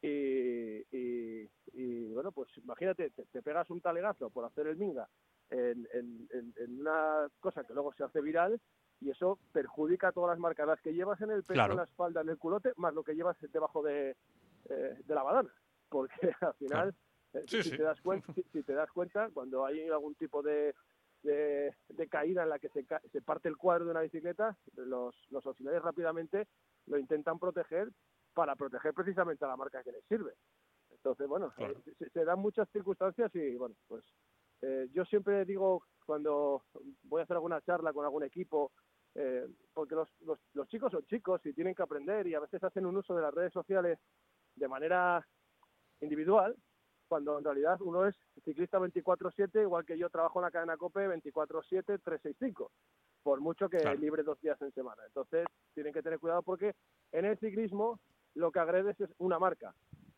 [0.06, 5.08] y, y- y, bueno, pues imagínate, te, te pegas un talegazo por hacer el minga
[5.50, 8.60] en, en- en- en una cosa que luego se hace viral
[9.00, 11.72] y eso perjudica a todas las marcas, las que llevas en el pecho, Claro.
[11.72, 14.16] en la espalda, en el culote, más lo que llevas debajo de,
[14.68, 15.52] eh, de la badana.
[15.88, 16.94] Porque al final,
[17.34, 17.76] eh, Sí, si, sí.
[17.76, 20.74] Te das cuenta, si, si te das cuenta, cuando hay algún tipo de,
[21.22, 25.14] de, de caída en la que se, se parte el cuadro de una bicicleta, los,
[25.30, 26.46] los auxiliares rápidamente
[26.86, 27.88] lo intentan proteger
[28.34, 30.34] para proteger precisamente a la marca que les sirve.
[30.90, 31.80] Entonces, bueno, Claro.
[31.98, 34.04] se, se dan muchas circunstancias y, bueno, pues
[34.62, 36.64] eh, yo siempre digo cuando
[37.02, 38.72] voy a hacer alguna charla con algún equipo,
[39.14, 42.62] eh, porque los, los, los chicos son chicos y tienen que aprender y a veces
[42.62, 43.98] hacen un uso de las redes sociales
[44.54, 45.26] de manera
[46.00, 46.56] individual,
[47.08, 51.08] cuando en realidad uno es ciclista 24/7, igual que yo trabajo en la cadena COPE
[51.08, 52.70] 24/7, 365,
[53.22, 53.98] por mucho que Claro.
[53.98, 55.02] libre dos días en semana.
[55.06, 56.74] Entonces, tienen que tener cuidado porque
[57.12, 58.00] en el ciclismo
[58.34, 59.74] lo que agredes es una marca.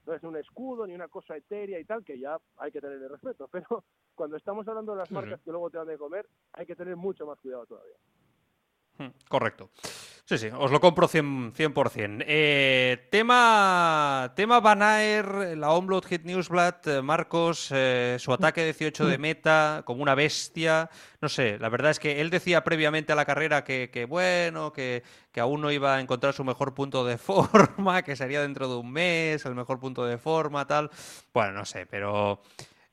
[0.07, 3.09] No es un escudo ni una cosa etérea y tal, que ya hay que tenerle
[3.09, 3.49] respeto.
[3.53, 6.77] Pero cuando estamos hablando de las marcas que luego te dan de comer, hay que
[6.77, 7.97] tener mucho más cuidado todavía.
[9.29, 9.71] Correcto.
[10.29, 11.53] Sí, sí, os lo compro 100%.
[11.55, 12.25] 100%.
[12.27, 19.07] Eh, tema, tema Van Aer, la Onload Hit Newsblad, eh, Marcos, eh, su ataque 18
[19.07, 20.91] de meta, como una bestia.
[21.21, 24.73] No sé, la verdad es que él decía previamente a la carrera que, que bueno,
[24.73, 28.69] que, que, aún no iba a encontrar su mejor punto de forma, que sería dentro
[28.69, 30.91] de un mes el mejor punto de forma, tal.
[31.33, 32.43] Bueno, no sé, pero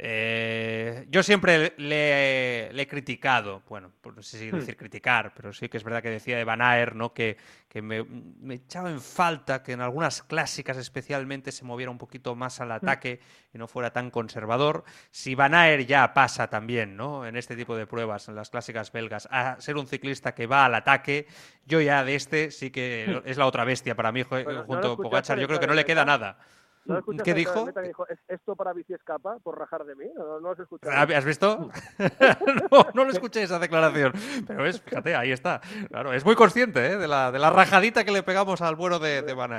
[0.06, 4.56] eh, yo siempre le, he criticado, bueno, pues no sé si hmm.
[4.58, 7.14] decir criticar, pero sí que es verdad que decía de Van Aer, ¿no?
[7.14, 7.38] que,
[7.82, 8.06] me,
[8.54, 12.72] echaba en falta que en algunas clásicas especialmente se moviera un poquito más al hmm.
[12.74, 13.22] ataque
[13.54, 14.84] y no fuera tan conservador.
[15.10, 17.26] Si Van Aer ya pasa también, ¿no?
[17.26, 20.66] En este tipo de pruebas, en las clásicas belgas, a ser un ciclista que va
[20.66, 21.28] al ataque,
[21.66, 23.30] yo ya de este sí que hmm.
[23.30, 25.40] es la otra bestia para mí, junto a Pogachar.
[25.40, 26.40] Yo creo que no le queda nada.
[26.86, 27.68] ¿No ¿Qué dijo?
[28.10, 30.06] ¿Es esto para bici escapa por rajar de mí?
[30.16, 30.94] ¿No, no has escuchado?
[30.94, 31.70] ¿Has visto?
[32.72, 34.12] no, no lo escuché esa declaración.
[34.46, 35.62] Pero es, fíjate, ahí está.
[35.90, 36.98] Claro, es muy consciente ¿eh?
[36.98, 39.52] de, la, de la rajadita que le pegamos al bueno de, de Van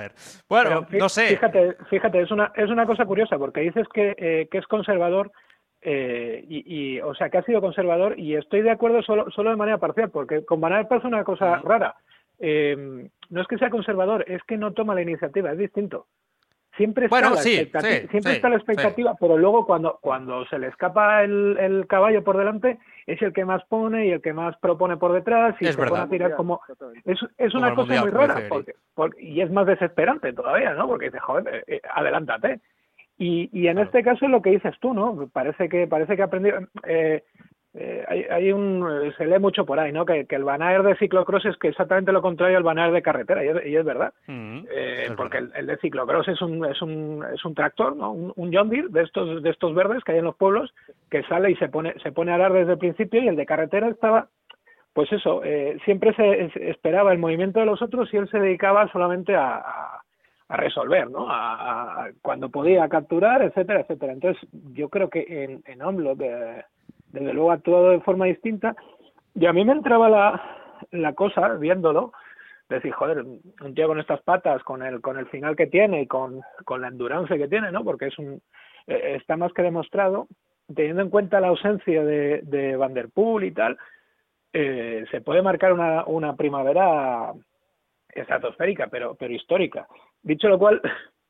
[0.48, 1.28] Bueno, no sé.
[1.28, 5.32] Fíjate, fíjate es, una, es una cosa curiosa porque dices que, eh, que es conservador.
[5.86, 9.56] Eh, y, o sea, que ha sido conservador y estoy de acuerdo solo, solo de
[9.56, 11.96] manera parcial, porque con Van pasa una cosa rara.
[12.38, 16.06] Eh, no es que sea conservador, es que no toma la iniciativa, es distinto
[16.76, 21.22] siempre está, la, expectativa, siempre está la expectativa, pero luego cuando, cuando se le escapa
[21.22, 24.96] el, el, caballo por delante, es el que más pone y el que más propone
[24.96, 26.60] por detrás y se pone a tirar como...
[27.04, 30.86] Es, es una cosa muy rara porque, y es más desesperante todavía, ¿no?
[30.86, 32.60] Porque dice, joder, eh, eh, adelántate.
[33.16, 35.28] Y, y en este caso es lo que dices tú, ¿no?
[35.32, 36.58] Parece que parece que ha aprendido...
[36.86, 37.22] Eh,
[37.76, 41.44] eh, hay, hay, un se lee mucho por ahí no que, el Banaer de ciclocross
[41.46, 45.38] es que exactamente lo contrario al Banaer de carretera y es, verdad mm, eh, porque
[45.38, 48.88] El, de ciclocross es un es un es un tractor no un, un, John Deere
[48.90, 50.72] de estos de estos verdes que hay en los pueblos
[51.10, 53.46] que sale y se pone se pone a arar desde el principio y el de
[53.46, 54.28] carretera estaba
[54.92, 58.90] pues eso eh, siempre se, esperaba el movimiento de los otros y él se dedicaba
[58.92, 60.00] solamente a,
[60.48, 61.26] a resolver, ¿no?
[61.28, 64.12] A, cuando podía capturar, etcétera, etcétera.
[64.12, 65.78] Entonces, yo creo que en, en
[66.16, 66.64] de
[67.14, 68.76] desde luego ha actuado de forma distinta.
[69.34, 70.42] Y a mí me entraba la,
[70.90, 72.12] la cosa viéndolo
[72.68, 76.06] decir joder un tío con estas patas con el con el final que tiene y
[76.06, 78.40] con, con la endurance que tiene no porque es un
[78.86, 80.28] eh, está más que demostrado
[80.74, 83.76] teniendo en cuenta la ausencia de, de Van der Poel y tal
[84.50, 87.34] eh, se puede marcar una, una primavera
[88.08, 89.86] estratosférica pero pero histórica
[90.22, 90.80] dicho lo cual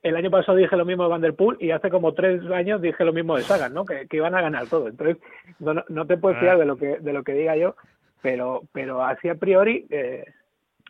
[0.04, 3.14] el año pasado dije lo mismo de Vanderpool y hace como tres años dije lo
[3.14, 3.86] mismo de Sagan, ¿no?
[3.86, 4.88] Que, iban a ganar todo.
[4.88, 5.16] Entonces,
[5.58, 7.74] no, no te puedes fiar de lo que de lo que diga yo,
[8.20, 10.26] pero pero así a priori eh,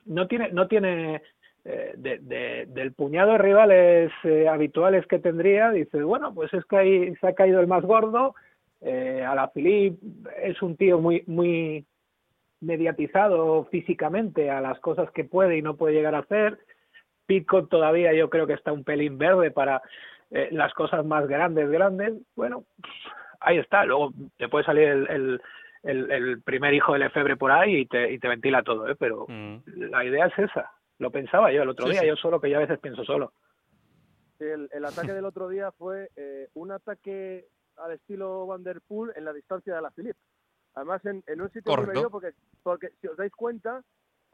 [0.05, 1.23] no tiene no tiene
[1.65, 6.77] eh, de, del puñado de rivales eh, habituales que tendría, dices, bueno, pues es que
[6.77, 8.35] ahí se ha caído el más gordo,
[8.83, 9.97] a la Philippe
[10.43, 11.87] es un tío muy muy
[12.61, 16.59] mediatizado físicamente a las cosas que puede y no puede llegar a hacer
[17.27, 19.83] Pico todavía yo creo que está un pelín verde para
[20.31, 22.15] eh, las cosas más grandes, grandes.
[22.35, 22.65] Bueno,
[23.41, 23.85] ahí está.
[23.85, 25.41] Luego te puede salir el,
[25.83, 28.97] el, el, primer hijo del Efebre por ahí y te, y te ventila todo, ¿eh?
[28.99, 29.57] pero mm.
[29.91, 30.73] la idea es esa.
[30.99, 33.33] Lo pensaba yo el otro día, yo solo, que ya a veces pienso solo.
[34.39, 39.13] El, el ataque del otro día fue eh, un ataque al estilo Van Der Poel
[39.17, 40.19] en la distancia de la Philippe.
[40.75, 42.33] Además, en, en un sitio muy medio, porque,
[42.63, 43.83] porque si os dais cuenta,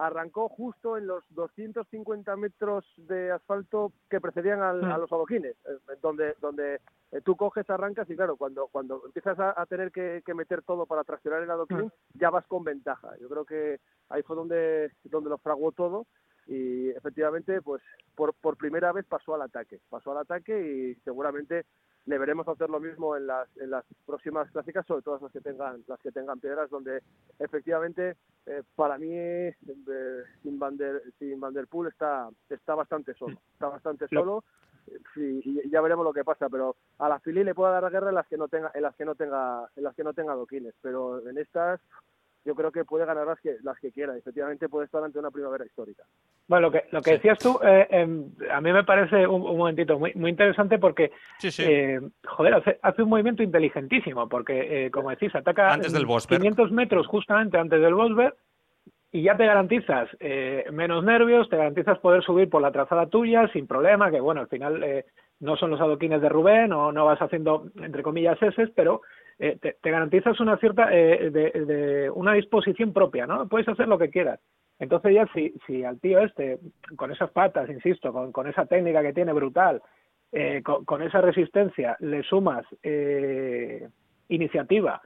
[0.00, 5.00] arrancó justo en los 250 metros de asfalto que precedían a mm.
[5.00, 6.80] los adoquines, eh, donde, donde
[7.12, 11.04] eh, tú coges, arrancas y claro, cuando, cuando empiezas a, tener que, meter todo para
[11.04, 12.18] traccionar el adoquín, mm.
[12.18, 13.10] ya vas con ventaja.
[13.20, 16.06] Yo creo que ahí fue donde, donde lo fraguó todo
[16.46, 17.82] y efectivamente, pues
[18.14, 21.66] por, por primera vez pasó al ataque, pasó al ataque y seguramente
[22.10, 25.40] le veremos hacer lo mismo en las, en las próximas clásicas, sobre todo las que
[25.40, 27.02] tengan, las que tengan piedras, donde
[27.38, 29.54] efectivamente eh, para mí eh,
[30.42, 34.42] sin, Van der, sin Van der Poel está, está bastante solo, está bastante solo
[35.14, 38.16] y, ya veremos lo que pasa, pero a la Fili le puede dar guerra en
[38.16, 40.74] las que no tenga, en las que no tenga, en las que no tenga doquines,
[40.82, 41.80] pero en estas
[42.44, 44.16] yo creo que puede ganar las que, las que quiera.
[44.16, 46.04] Efectivamente puede estar ante una primavera histórica.
[46.48, 49.98] Bueno, lo que, lo que decías tú, eh, em, a mí me parece un, momentito
[49.98, 51.10] muy, muy interesante porque,
[51.58, 56.70] Eh, joder, hace, hace, un movimiento inteligentísimo porque, eh, como decís, ataca antes del 500
[56.72, 58.34] metros justamente antes del Bosberg
[59.12, 63.48] y ya te garantizas eh, menos nervios, te garantizas poder subir por la trazada tuya
[63.52, 65.06] sin problema, que bueno, al final eh,
[65.40, 69.02] no son los adoquines de Rubén o no vas haciendo, entre comillas, eses, pero
[69.42, 73.48] eh, te, garantizas una cierta, eh, de, una disposición propia, ¿no?
[73.48, 74.38] Puedes hacer lo que quieras.
[74.78, 76.58] Entonces ya si, si al tío este,
[76.94, 79.80] con esas patas, insisto, con, con esa técnica que tiene brutal,
[80.30, 82.66] eh, con, esa resistencia, le sumas
[84.28, 85.00] iniciativa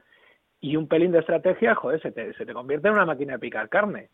[0.59, 3.39] y un pelín de estrategia, joder, se te, se te convierte en una máquina de
[3.39, 4.09] picar carne.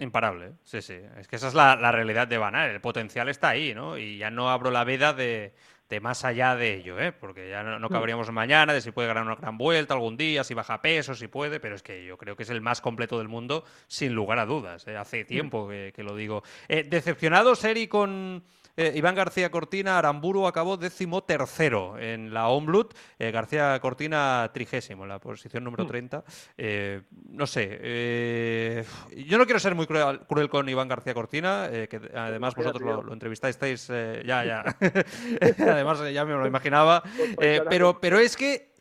[0.00, 0.98] Imparable, sí, sí.
[1.18, 3.96] Es que esa es la, la realidad de Van El potencial está ahí, ¿no?
[3.96, 5.54] Y ya no abro la veda de,
[5.88, 7.12] de más allá de ello, ¿eh?
[7.12, 7.92] porque ya no, no, mm.
[7.92, 11.28] cabríamos mañana de si puede ganar una gran vuelta algún día, si baja peso, si
[11.28, 14.38] puede, pero es que yo creo que es el más completo del mundo, sin lugar
[14.38, 14.86] a dudas.
[14.88, 14.96] ¿eh?
[14.96, 15.26] Hace mm.
[15.26, 16.42] tiempo que, que lo digo.
[16.68, 18.42] Eh, ¿Decepcionado, Seri, con,
[18.76, 25.04] eh, Iván García Cortina, Aramburu acabó décimo tercero en la Omblut, eh, García Cortina trigésimo
[25.04, 26.18] en la posición número 30.
[26.18, 26.22] Hmm.
[26.58, 28.84] Eh, no sé,
[29.16, 33.12] yo no quiero ser muy cruel, con Iván García Cortina, que además vosotros lo, lo
[33.12, 33.58] entrevistáis,
[33.88, 34.64] ya, ya.
[35.58, 37.02] además ya me lo imaginaba,
[37.36, 38.75] pues pero, pero es que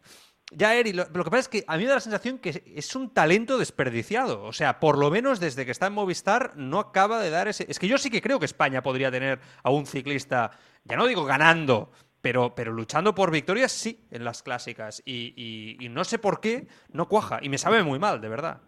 [0.56, 2.96] ya, Eri, lo, que pasa es que a mí me da la sensación que es
[2.96, 4.44] un talento desperdiciado.
[4.44, 7.66] O sea, por lo menos desde que está en Movistar no acaba de dar ese...
[7.70, 10.52] Es que yo sí que creo que España podría tener a un ciclista,
[10.86, 11.92] ya no digo ganando,
[12.22, 15.02] pero, pero luchando por victorias sí en las clásicas.
[15.06, 17.40] Y, no sé por qué no cuaja.
[17.42, 18.62] Y me sabe muy mal, de verdad.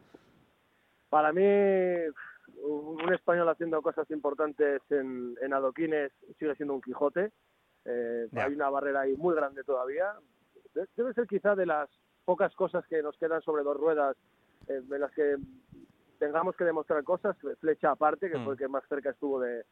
[1.09, 1.41] Para mí,
[2.63, 7.31] un español haciendo cosas importantes en, en adoquines sigue siendo un Quijote.
[7.85, 10.13] Eh, hay una barrera ahí muy grande todavía
[10.95, 11.89] debe ser quizá de las
[12.25, 14.17] pocas cosas que nos quedan sobre dos ruedas
[14.67, 15.37] eh, en las que
[16.19, 18.57] tengamos que demostrar cosas, flecha aparte, que fue el mm.
[18.57, 19.63] que más cerca estuvo de,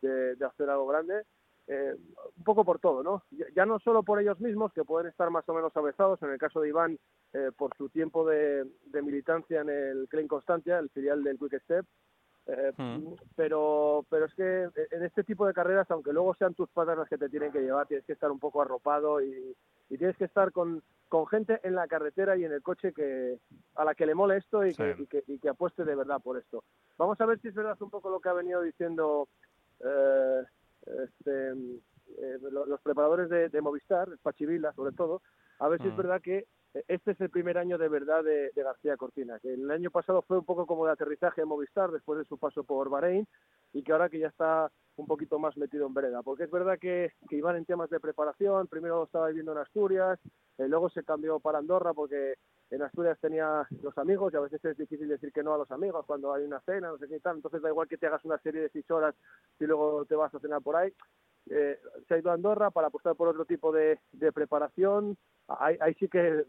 [0.00, 1.22] de, hacer algo grande,
[1.66, 1.94] eh,
[2.36, 3.22] un poco por todo, ¿no?
[3.54, 6.38] Ya, no solo por ellos mismos, que pueden estar más o menos avezados, en el
[6.38, 6.98] caso de Iván,
[7.32, 11.62] eh, por su tiempo de, de, militancia en el Klein Constantia, el filial del Quick
[11.62, 11.86] Step,
[12.46, 13.14] eh, mm.
[13.36, 17.08] pero, pero es que en este tipo de carreras, aunque luego sean tus patas las
[17.08, 19.56] que te tienen que llevar, tienes que estar un poco arropado y,
[19.88, 23.38] tienes que estar con, con, gente en la carretera y en el coche que
[23.76, 26.64] a la que le mole esto y, que, y, que, apueste de verdad por esto.
[26.98, 29.28] Vamos a ver si es verdad un poco lo que ha venido diciendo
[29.80, 30.42] eh,
[30.86, 35.22] este, eh, los preparadores de, de Movistar, Pachivila sobre todo,
[35.58, 35.96] a ver si es mm.
[35.96, 36.46] verdad que
[36.88, 40.38] este es el primer año de verdad de, García Cortina, que el año pasado fue
[40.38, 43.26] un poco como de aterrizaje en Movistar después de su paso por Bahrein
[43.72, 46.78] y que ahora que ya está un poquito más metido en vereda, porque es verdad
[46.78, 50.18] que, iban en temas de preparación, primero estaba viviendo en Asturias,
[50.58, 52.34] eh, luego se cambió para Andorra porque
[52.70, 55.70] en Asturias tenía los amigos y a veces es difícil decir que no a los
[55.70, 58.24] amigos cuando hay una cena, no sé qué tal, entonces da igual que te hagas
[58.24, 59.14] una serie de seis horas
[59.58, 60.92] y luego te vas a cenar por ahí.
[61.50, 61.78] Eh,
[62.08, 66.08] se ha ido a Andorra para apostar por otro tipo de, de preparación, hay, sí
[66.08, 66.44] que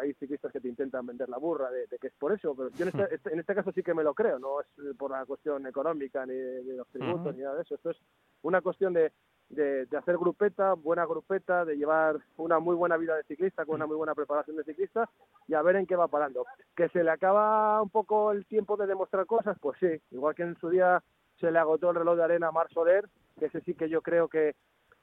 [0.00, 2.84] hay ciclistas que te intentan vender la burra de, que es por eso, pero yo
[2.84, 5.26] en este, este, en este, caso sí que me lo creo, no es por la
[5.26, 7.98] cuestión económica ni de, los tributos ni nada de eso, esto es
[8.42, 9.12] una cuestión de,
[9.50, 13.86] de, hacer grupeta, buena grupeta, de llevar una muy buena vida de ciclista con una
[13.86, 15.08] muy buena preparación de ciclista
[15.46, 16.46] y a ver en qué va parando.
[16.76, 20.42] Que se le acaba un poco el tiempo de demostrar cosas, pues sí, igual que
[20.42, 21.02] en su día
[21.40, 24.02] se le agotó el reloj de arena a Mar Soler, que ese sí que yo
[24.02, 24.54] creo que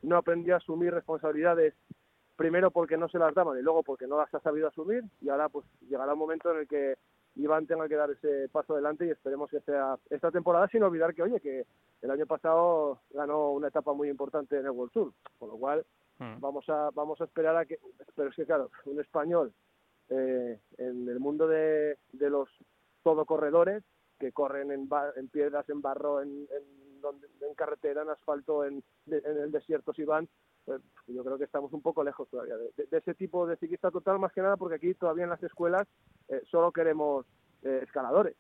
[0.02, 1.74] no aprendió a asumir responsabilidades
[2.36, 5.30] primero porque no se las daban y luego porque no las ha sabido asumir y
[5.30, 6.96] ahora pues llegará un momento en el que
[7.36, 11.14] Iván tenga que dar ese paso adelante y esperemos que sea esta temporada sin olvidar
[11.14, 11.66] que oye que
[12.02, 15.86] el año pasado ganó una etapa muy importante en el World Tour con lo cual
[16.20, 16.40] hmm.
[16.40, 17.80] vamos a vamos a esperar a que
[18.16, 19.54] pero es que claro un español
[20.10, 22.50] eh, en el mundo de, de los
[23.04, 23.84] todocorredores
[24.20, 28.84] que corren en, en piedras en barro en, en, donde, en carretera en asfalto en,
[29.08, 30.28] en el desierto si van
[30.66, 34.20] pues, yo creo que estamos un poco lejos todavía de, ese tipo de ciclista total,
[34.20, 35.88] más que nada porque aquí todavía en las escuelas
[36.28, 37.26] eh, solo queremos
[37.64, 38.36] eh, escaladores.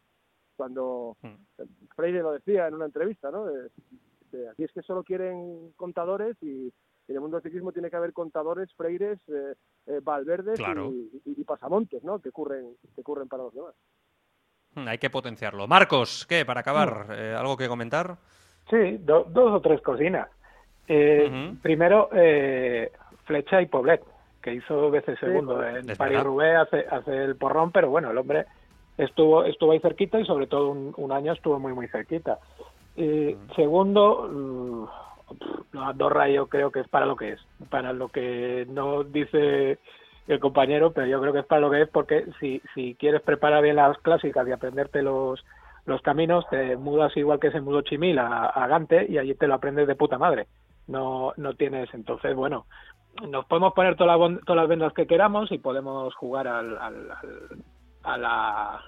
[0.55, 1.63] Cuando hmm.
[1.95, 3.45] Freire lo decía en una entrevista, ¿no?
[4.51, 6.73] aquí es que solo quieren contadores y
[7.07, 10.59] en el mundo del ciclismo tiene que haber contadores, freires, eh, eh valverdes
[11.25, 12.19] y, pasamontes, ¿no?
[12.19, 13.75] Que ocurren, que ocurren para los demás.
[14.75, 15.67] Hmm, hay que potenciarlo.
[15.67, 16.45] Marcos, ¿qué?
[16.45, 17.07] Para acabar,
[17.37, 18.17] ¿algo que comentar?
[18.69, 20.27] Sí, dos o tres cocinas.
[20.87, 22.91] Eh, Primero, eh,
[23.25, 24.01] Flecha y Poblet,
[24.41, 28.45] que hizo dos veces segundo en París-Roubaix, hace, hace el porrón, pero bueno, el hombre
[28.97, 32.39] estuvo estuvo ahí cerquita y sobre todo un, año estuvo muy, muy cerquita.
[32.95, 38.65] Eh, Segundo, mm, Andorra yo creo que es para lo que es, para lo que
[38.69, 39.79] no dice
[40.27, 43.21] el compañero, pero yo creo que es para lo que es porque si, si quieres
[43.21, 45.43] preparar bien las clásicas y aprenderte los,
[45.85, 49.53] los caminos, te mudas igual que se mudó Chimil a, Gante y allí te lo
[49.53, 50.47] aprendes de puta madre
[50.87, 51.93] no, no tienes.
[51.93, 52.65] Entonces, bueno,
[53.27, 57.11] nos podemos poner todas las, todas las vendas que queramos y podemos jugar al, al,
[58.03, 58.81] a la,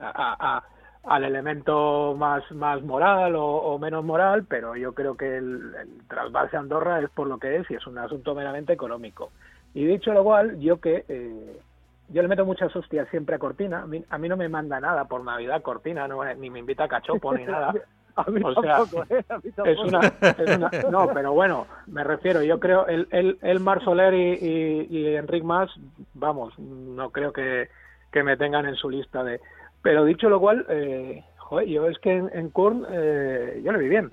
[0.00, 0.62] a,
[1.04, 6.56] al elemento más, más moral o, menos moral, pero yo creo que el, el trasvase
[6.56, 9.30] Andorra es por lo que es y es un asunto meramente económico.
[9.74, 11.60] Y dicho lo cual, yo que eh,
[12.08, 14.80] yo le meto muchas hostias siempre a Cortina, a mí, a mí no me manda
[14.80, 17.72] nada por Navidad Cortina, no, ni me invita a cachopo ni nada.
[18.16, 19.24] o sea, ¿eh?
[19.64, 23.82] Es, una, es una, no, pero bueno, me refiero, yo creo, el, el, el Mar
[23.84, 25.70] Soler y, y, y Enric Mas,
[26.14, 27.68] vamos, no creo que,
[28.10, 29.40] que me tengan en su lista de...
[29.82, 33.78] Pero dicho lo cual, eh, joder, yo es que en, en Kurn eh, yo le
[33.78, 34.12] vi bien.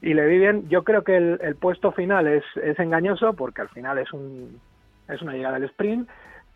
[0.00, 3.60] Y le vi bien, yo creo que el, el puesto final es, es engañoso porque
[3.60, 4.60] al final es un
[5.08, 6.08] es una llegada al sprint,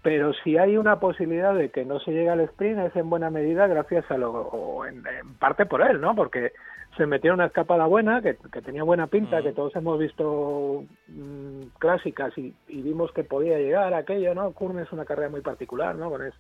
[0.03, 3.31] pero si hay una posibilidad de que no se llegue al sprint es en buena
[3.31, 6.15] medida gracias a lo, o en, en parte por él, ¿no?
[6.15, 6.53] Porque
[6.97, 9.43] se metió una escapada buena, que, que tenía buena pinta, Mm.
[9.43, 14.53] que todos hemos visto mm, clásicas y, y vimos que podía llegar aquello, ¿no?
[14.53, 16.11] Kurn es una carrera muy particular, ¿no?
[16.11, 16.35] Con, es-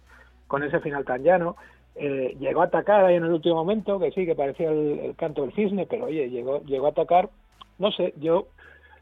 [0.46, 1.56] con ese final tan llano.
[1.94, 5.16] Eh, llegó a atacar ahí en el último momento, que sí, que parecía el, el
[5.16, 7.28] canto del cisne, pero oye, llegó, llegó a atacar,
[7.78, 8.46] no sé, yo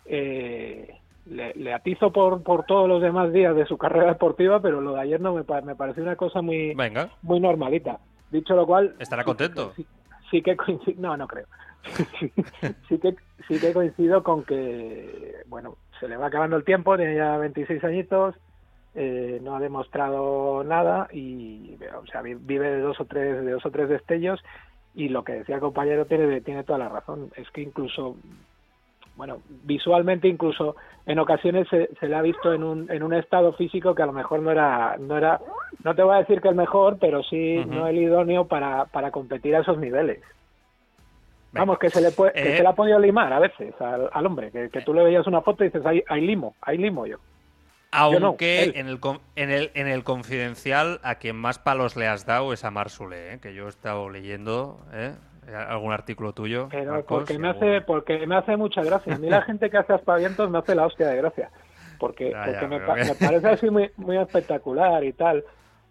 [0.07, 0.95] eh,
[1.31, 4.95] le, le atizo por, por todos los demás días de su carrera deportiva, pero lo
[4.95, 7.99] de ayer no me, me pareció una cosa muy, Venga, muy normalita.
[8.31, 8.95] Dicho lo cual...
[8.99, 9.73] Estará contento.
[9.77, 9.87] Sí,
[10.31, 11.01] sí que coincido...
[11.01, 11.47] No, no creo.
[12.19, 12.33] Sí,
[12.89, 13.15] sí que,
[13.49, 17.83] sí que coincido con que, bueno, se le va acabando el tiempo, tiene ya 26
[17.85, 18.35] añitos,
[18.95, 23.51] eh, no ha demostrado nada y, o sea, vi- vive de dos o tres, de
[23.53, 24.41] dos o tres destellos
[24.95, 27.31] y lo que decía el compañero tiene, tiene toda la razón.
[27.37, 28.17] Es que incluso,
[29.17, 33.53] bueno, visualmente incluso en ocasiones se, se le ha visto en un, en un estado
[33.55, 35.41] físico que a lo mejor no era, no era,
[35.85, 39.11] no te voy a decir que el mejor, pero sí no el idóneo para, para
[39.11, 40.21] competir a esos niveles.
[41.53, 41.61] venga.
[41.65, 44.11] Vamos, que se le puede, que Eh, se le ha podido limar a veces al,
[44.13, 46.77] al hombre, que, que tú le veías una foto y dices, hay, hay limo, hay
[46.79, 47.17] limo yo.
[47.93, 47.99] No,
[48.29, 48.73] Aunque él.
[48.77, 48.99] en, el,
[49.37, 52.91] en, el, en el confidencial a quien más palos le has dado es a Mar
[52.91, 53.39] Sule, ¿eh?
[53.41, 55.15] que yo he estado leyendo ¿eh?
[55.55, 56.69] Algún artículo tuyo.
[56.71, 59.15] Pero Marcos, porque me algún- hace, porque me hace mucha gracia.
[59.15, 61.51] A mí la gente que hace aspavientos me hace la hostia de gracia.
[61.99, 65.13] Porque, Ya, porque ya, me, pero pa- que- me parece así muy, muy espectacular y
[65.13, 65.45] tal.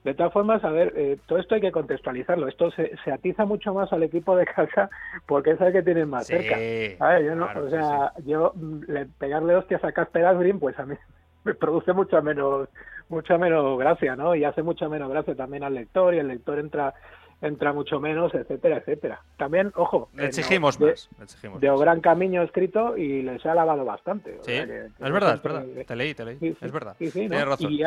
[0.03, 2.47] De todas formas, a ver, eh, todo esto hay que contextualizarlo.
[2.47, 4.89] Esto se, se atiza mucho más al equipo de casa
[5.25, 6.55] porque es el que tienen más Sí, cerca.
[7.03, 10.25] A ver, yo no, claro, o sí, sea, yo mm, le- pegarle hostias a Casper
[10.27, 10.93] Asgreen, pues a mí
[11.43, 12.69] me produce mucha menos,
[13.09, 14.35] mucha menos gracia, ¿no?
[14.35, 16.93] Y hace mucha menos gracia también al lector y el lector entra
[17.41, 19.21] entra mucho menos, etcétera, etcétera.
[19.37, 21.09] También, ojo, Le exigimos de- más.
[21.21, 21.79] exigimos de más.
[21.79, 24.37] Gran Camino escrito y les ha lavado bastante.
[24.39, 25.65] o Sí, sea que- que es no verdad, es verdad.
[25.85, 26.37] Te leí, te leí.
[26.39, 26.95] Sí, sí, es verdad.
[26.97, 27.11] sí, ¿no?
[27.11, 27.71] Tienes razón.
[27.71, 27.83] Y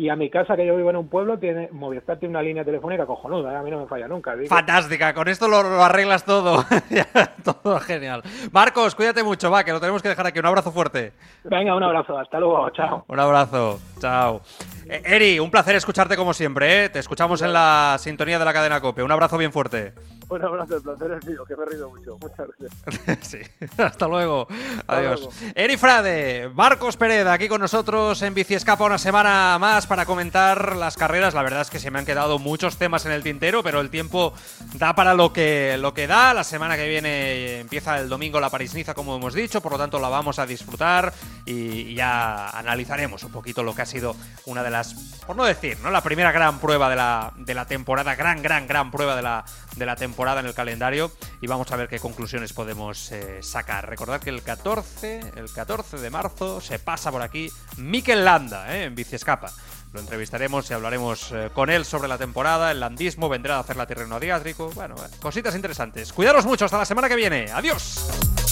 [0.00, 2.64] y a mi casa, que yo vivo en un pueblo, tiene Movistar tiene una línea
[2.64, 3.56] telefónica cojonuda, ¿eh?
[3.56, 4.34] a mí no me falla nunca.
[4.48, 6.64] Fantástica, con esto lo, lo arreglas todo.
[7.44, 8.22] Todo genial.
[8.50, 10.38] Marcos, cuídate mucho, va, que lo tenemos que dejar aquí.
[10.38, 11.12] Un abrazo fuerte.
[11.44, 13.04] Venga, un abrazo, hasta luego, chao.
[13.08, 13.78] Un abrazo.
[14.00, 14.40] Chao.
[14.88, 16.88] Eh, Eri, un placer escucharte como siempre, ¿eh?
[16.88, 19.02] Te escuchamos en la sintonía de la cadena Cope.
[19.02, 19.92] Un abrazo bien fuerte.
[20.30, 22.16] Un abrazo, el placer es mío, que me he reído mucho.
[22.20, 23.18] Muchas gracias.
[23.28, 23.38] sí.
[23.76, 24.46] Hasta luego.
[24.86, 25.22] Adiós.
[25.22, 25.34] luego.
[25.56, 30.76] Eri Frade, Marcos Pereda, aquí con nosotros en Bici Escapa una semana más para comentar
[30.76, 31.34] las carreras.
[31.34, 33.90] La verdad es que se me han quedado muchos temas en el tintero, pero el
[33.90, 34.32] tiempo
[34.74, 36.32] da para lo que, lo que da.
[36.32, 39.98] La semana que viene empieza el domingo la París-Niza, como hemos dicho, por lo tanto
[39.98, 41.12] la vamos a disfrutar
[41.44, 44.14] y, y ya analizaremos un poquito lo que ha sido
[44.46, 44.94] una de las,
[45.26, 45.90] por no decir, ¿no?
[45.90, 49.44] La primera gran prueba de la, de la temporada, gran, gran, gran prueba de la,
[49.76, 53.88] de la temporada en el calendario y vamos a ver qué conclusiones podemos eh, sacar.
[53.88, 58.84] Recordad que el 14, el 14 de marzo se pasa por aquí Mikel Landa ¿eh?
[58.84, 59.52] en Bici Escapa.
[59.92, 63.76] Lo entrevistaremos y hablaremos eh, con él sobre la temporada, el landismo, vendrá a hacer
[63.76, 64.70] la terreno adiátrico.
[64.74, 66.12] Bueno, eh, cositas interesantes.
[66.12, 67.50] Cuidaros mucho, hasta la semana que viene.
[67.52, 68.49] Adiós.